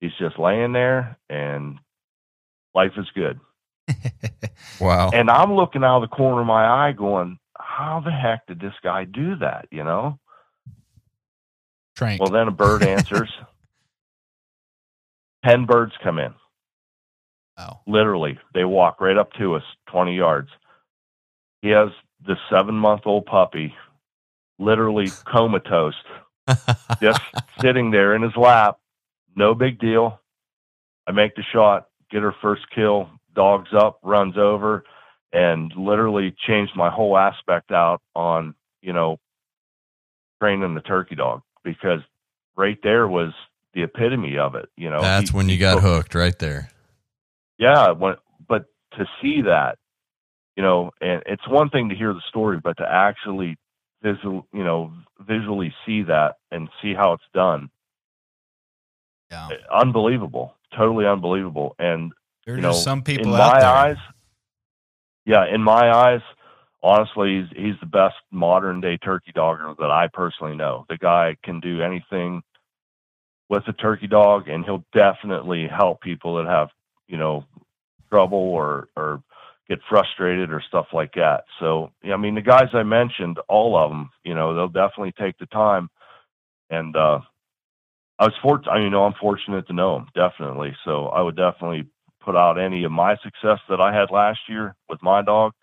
[0.01, 1.77] she's just laying there, and
[2.73, 3.39] life is good.
[4.79, 5.09] Wow.
[5.11, 8.59] And I'm looking out of the corner of my eye going, how the heck did
[8.59, 9.67] this guy do that?
[9.71, 10.19] You know?
[11.95, 12.21] Trank.
[12.21, 13.31] Well, then a bird answers.
[15.45, 16.33] 10 birds come in.
[17.57, 17.81] Wow.
[17.87, 20.49] Literally, they walk right up to us 20 yards.
[21.61, 21.89] He has
[22.25, 23.73] this seven month old puppy,
[24.59, 25.95] literally comatose,
[27.01, 27.21] just
[27.61, 28.79] sitting there in his lap.
[29.35, 30.19] No big deal.
[31.07, 34.83] I make the shot, get her first kill, dogs up, runs over,
[35.31, 39.19] and literally changed my whole aspect out on, you know,
[40.41, 41.99] training the turkey dog because
[42.55, 43.31] right there was
[43.73, 44.69] the epitome of it.
[44.75, 46.69] You know, That's He- when you got hooked right there.
[47.57, 48.15] Yeah when,
[48.47, 49.77] but to see that
[50.55, 53.57] you know and it's one thing to hear the story but to actually
[54.01, 57.69] visual you know visually see that and see how it's done
[59.31, 59.49] Yeah.
[59.51, 62.11] Eh, unbelievable totally unbelievable and
[62.45, 63.69] There's you know some people in out my there.
[63.69, 63.97] eyes
[65.25, 66.21] yeah in my eyes
[66.83, 71.35] honestly he's, he's the best modern day turkey dogger that i personally know the guy
[71.43, 72.41] can do anything
[73.49, 76.69] with a turkey dog and he'll definitely help people that have
[77.07, 77.45] you know
[78.09, 79.21] trouble or or
[79.67, 81.43] get frustrated or stuff like that.
[81.59, 85.37] So i mean the guys i mentioned all of them you know they'll definitely take
[85.37, 85.89] the time.
[86.69, 87.19] And uh
[88.19, 90.75] i was fortunate you know i'm fortunate to know them definitely.
[90.85, 91.87] So i would definitely
[92.21, 95.53] put out any of my success that i had last year with my dog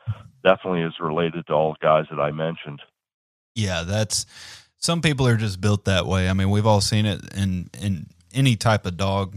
[0.43, 2.81] definitely is related to all the guys that i mentioned.
[3.55, 4.27] Yeah, that's
[4.79, 6.29] some people are just built that way.
[6.29, 9.37] I mean, we've all seen it in in any type of dog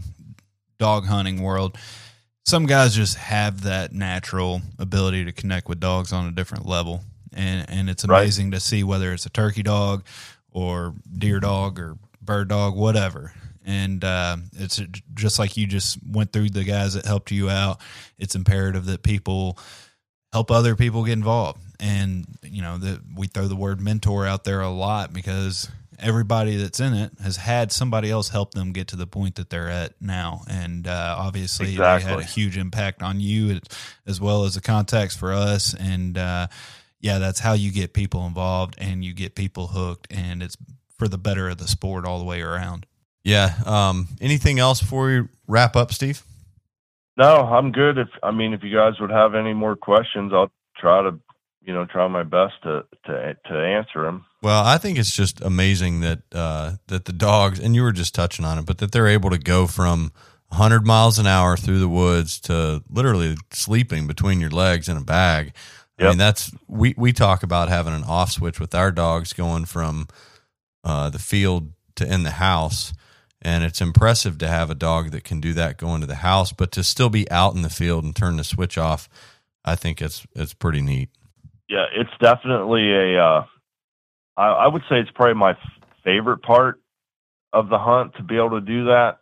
[0.78, 1.76] dog hunting world.
[2.46, 7.02] Some guys just have that natural ability to connect with dogs on a different level.
[7.32, 8.22] And and it's Right.
[8.22, 10.04] amazing to see whether it's a turkey dog
[10.50, 13.32] or deer dog or bird dog, whatever.
[13.66, 14.80] And uh, it's
[15.14, 17.80] just like you just went through the guys that helped you out.
[18.18, 19.58] It's imperative that people
[20.32, 21.60] help other people get involved.
[21.78, 25.68] And you know that we throw the word mentor out there a lot because
[25.98, 29.50] everybody that's in it has had somebody else help them get to the point that
[29.50, 30.42] they're at now.
[30.48, 33.60] And uh, obviously, they had a huge impact on you
[34.06, 35.74] as well as the contacts for us.
[35.74, 36.48] And uh,
[37.00, 40.56] yeah, that's how you get people involved and you get people hooked, and it's
[40.98, 42.86] for the better of the sport all the way around.
[43.22, 43.54] Yeah.
[43.66, 46.22] Um, anything else before we wrap up, Steve?
[47.16, 47.98] No, I'm good.
[47.98, 51.18] If I mean, if you guys would have any more questions, I'll try to,
[51.62, 54.24] you know, try my best to to to answer them.
[54.40, 58.14] Well, I think it's just amazing that uh, that the dogs, and you were just
[58.14, 60.12] touching on it, but that they're able to go from
[60.48, 65.02] 100 miles an hour through the woods to literally sleeping between your legs in a
[65.02, 65.52] bag.
[66.00, 69.64] I mean, that's we we talk about having an off switch with our dogs going
[69.64, 70.06] from
[70.84, 72.92] uh, the field to in the house,
[73.42, 76.52] and it's impressive to have a dog that can do that going to the house,
[76.52, 79.08] but to still be out in the field and turn the switch off.
[79.64, 81.08] I think it's it's pretty neat.
[81.68, 83.20] Yeah, it's definitely a.
[83.20, 83.44] Uh,
[84.38, 85.58] I, I would say it's probably my f-
[86.04, 86.80] favorite part
[87.52, 89.18] of the hunt to be able to do that.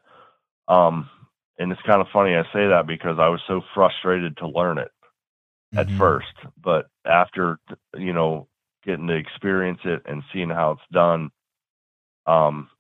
[0.68, 1.10] Um,
[1.58, 4.78] and it's kind of funny I say that because I was so frustrated to learn
[4.78, 4.92] it
[5.76, 5.98] at Mhm.
[5.98, 6.26] first,
[6.62, 7.58] but after
[7.96, 8.48] you know
[8.84, 11.30] getting to experience it and seeing how it's done,
[12.26, 12.70] um,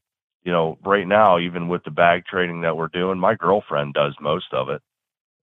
[0.44, 4.14] you know, right now even with the bag training that we're doing, my girlfriend does
[4.20, 4.82] most of it,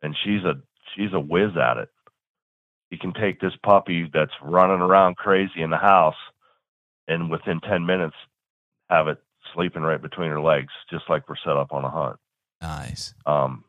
[0.03, 0.55] and she's a
[0.95, 1.89] she's a whiz at it.
[2.91, 6.15] You can take this puppy that's running around crazy in the house,
[7.07, 8.15] and within ten minutes,
[8.89, 9.17] have it
[9.53, 12.17] sleeping right between her legs, just like we're set up on a hunt
[12.61, 13.13] Nice.
[13.25, 13.65] um,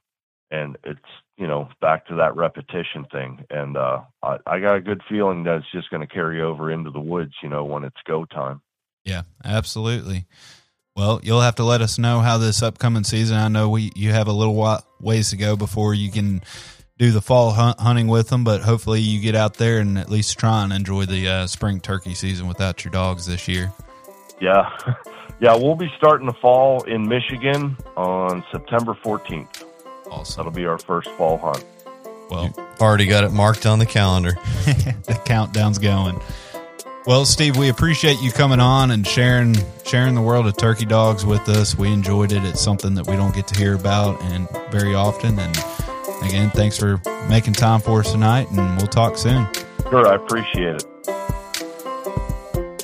[0.51, 1.01] and it's
[1.37, 5.43] you know back to that repetition thing and uh I, I got a good feeling
[5.45, 8.25] that it's just going to carry over into the woods you know when it's go
[8.25, 8.61] time
[9.05, 10.27] Yeah, absolutely.
[10.97, 13.37] Well, you'll have to let us know how this upcoming season.
[13.37, 16.41] I know we you have a little wa- ways to go before you can
[16.99, 20.09] do the fall hunt, hunting with them, but hopefully you get out there and at
[20.11, 23.73] least try and enjoy the uh, spring turkey season without your dogs this year.
[24.41, 24.69] yeah
[25.41, 29.65] yeah we'll be starting the fall in michigan on september 14th
[30.11, 30.37] Awesome.
[30.45, 31.65] that'll be our first fall hunt
[32.31, 34.33] Well, Already got it marked on the calendar.
[34.65, 36.21] the countdown's going.
[37.07, 41.25] Well, Steve, we appreciate you coming on and sharing sharing the world of turkey dogs
[41.27, 41.77] with us.
[41.77, 42.43] We enjoyed it.
[42.45, 45.39] It's something that we don't get to hear about and very often.
[45.39, 45.57] And
[46.25, 48.51] again, thanks for making time for us tonight.
[48.51, 49.49] And we'll talk soon.
[49.91, 50.85] sure i appreciate it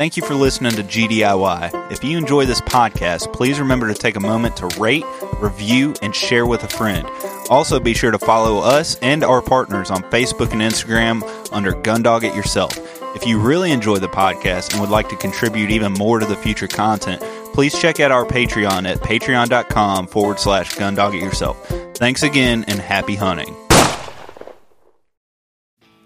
[0.01, 1.93] Thank you for listening to GDIY.
[1.93, 5.05] If you enjoy this podcast, please remember to take a moment to rate,
[5.41, 7.07] review, and share with a friend.
[7.51, 11.23] Also, be sure to follow us and our partners on Facebook and Instagram
[11.53, 12.79] under Gundog It Yourself.
[13.15, 16.37] If you really enjoy the podcast and would like to contribute even more to the
[16.37, 17.21] future content,
[17.53, 21.71] please check out our Patreon at patreon.com forward slash Gundog It Yourself.
[22.01, 23.55] Thanks again and happy hunting.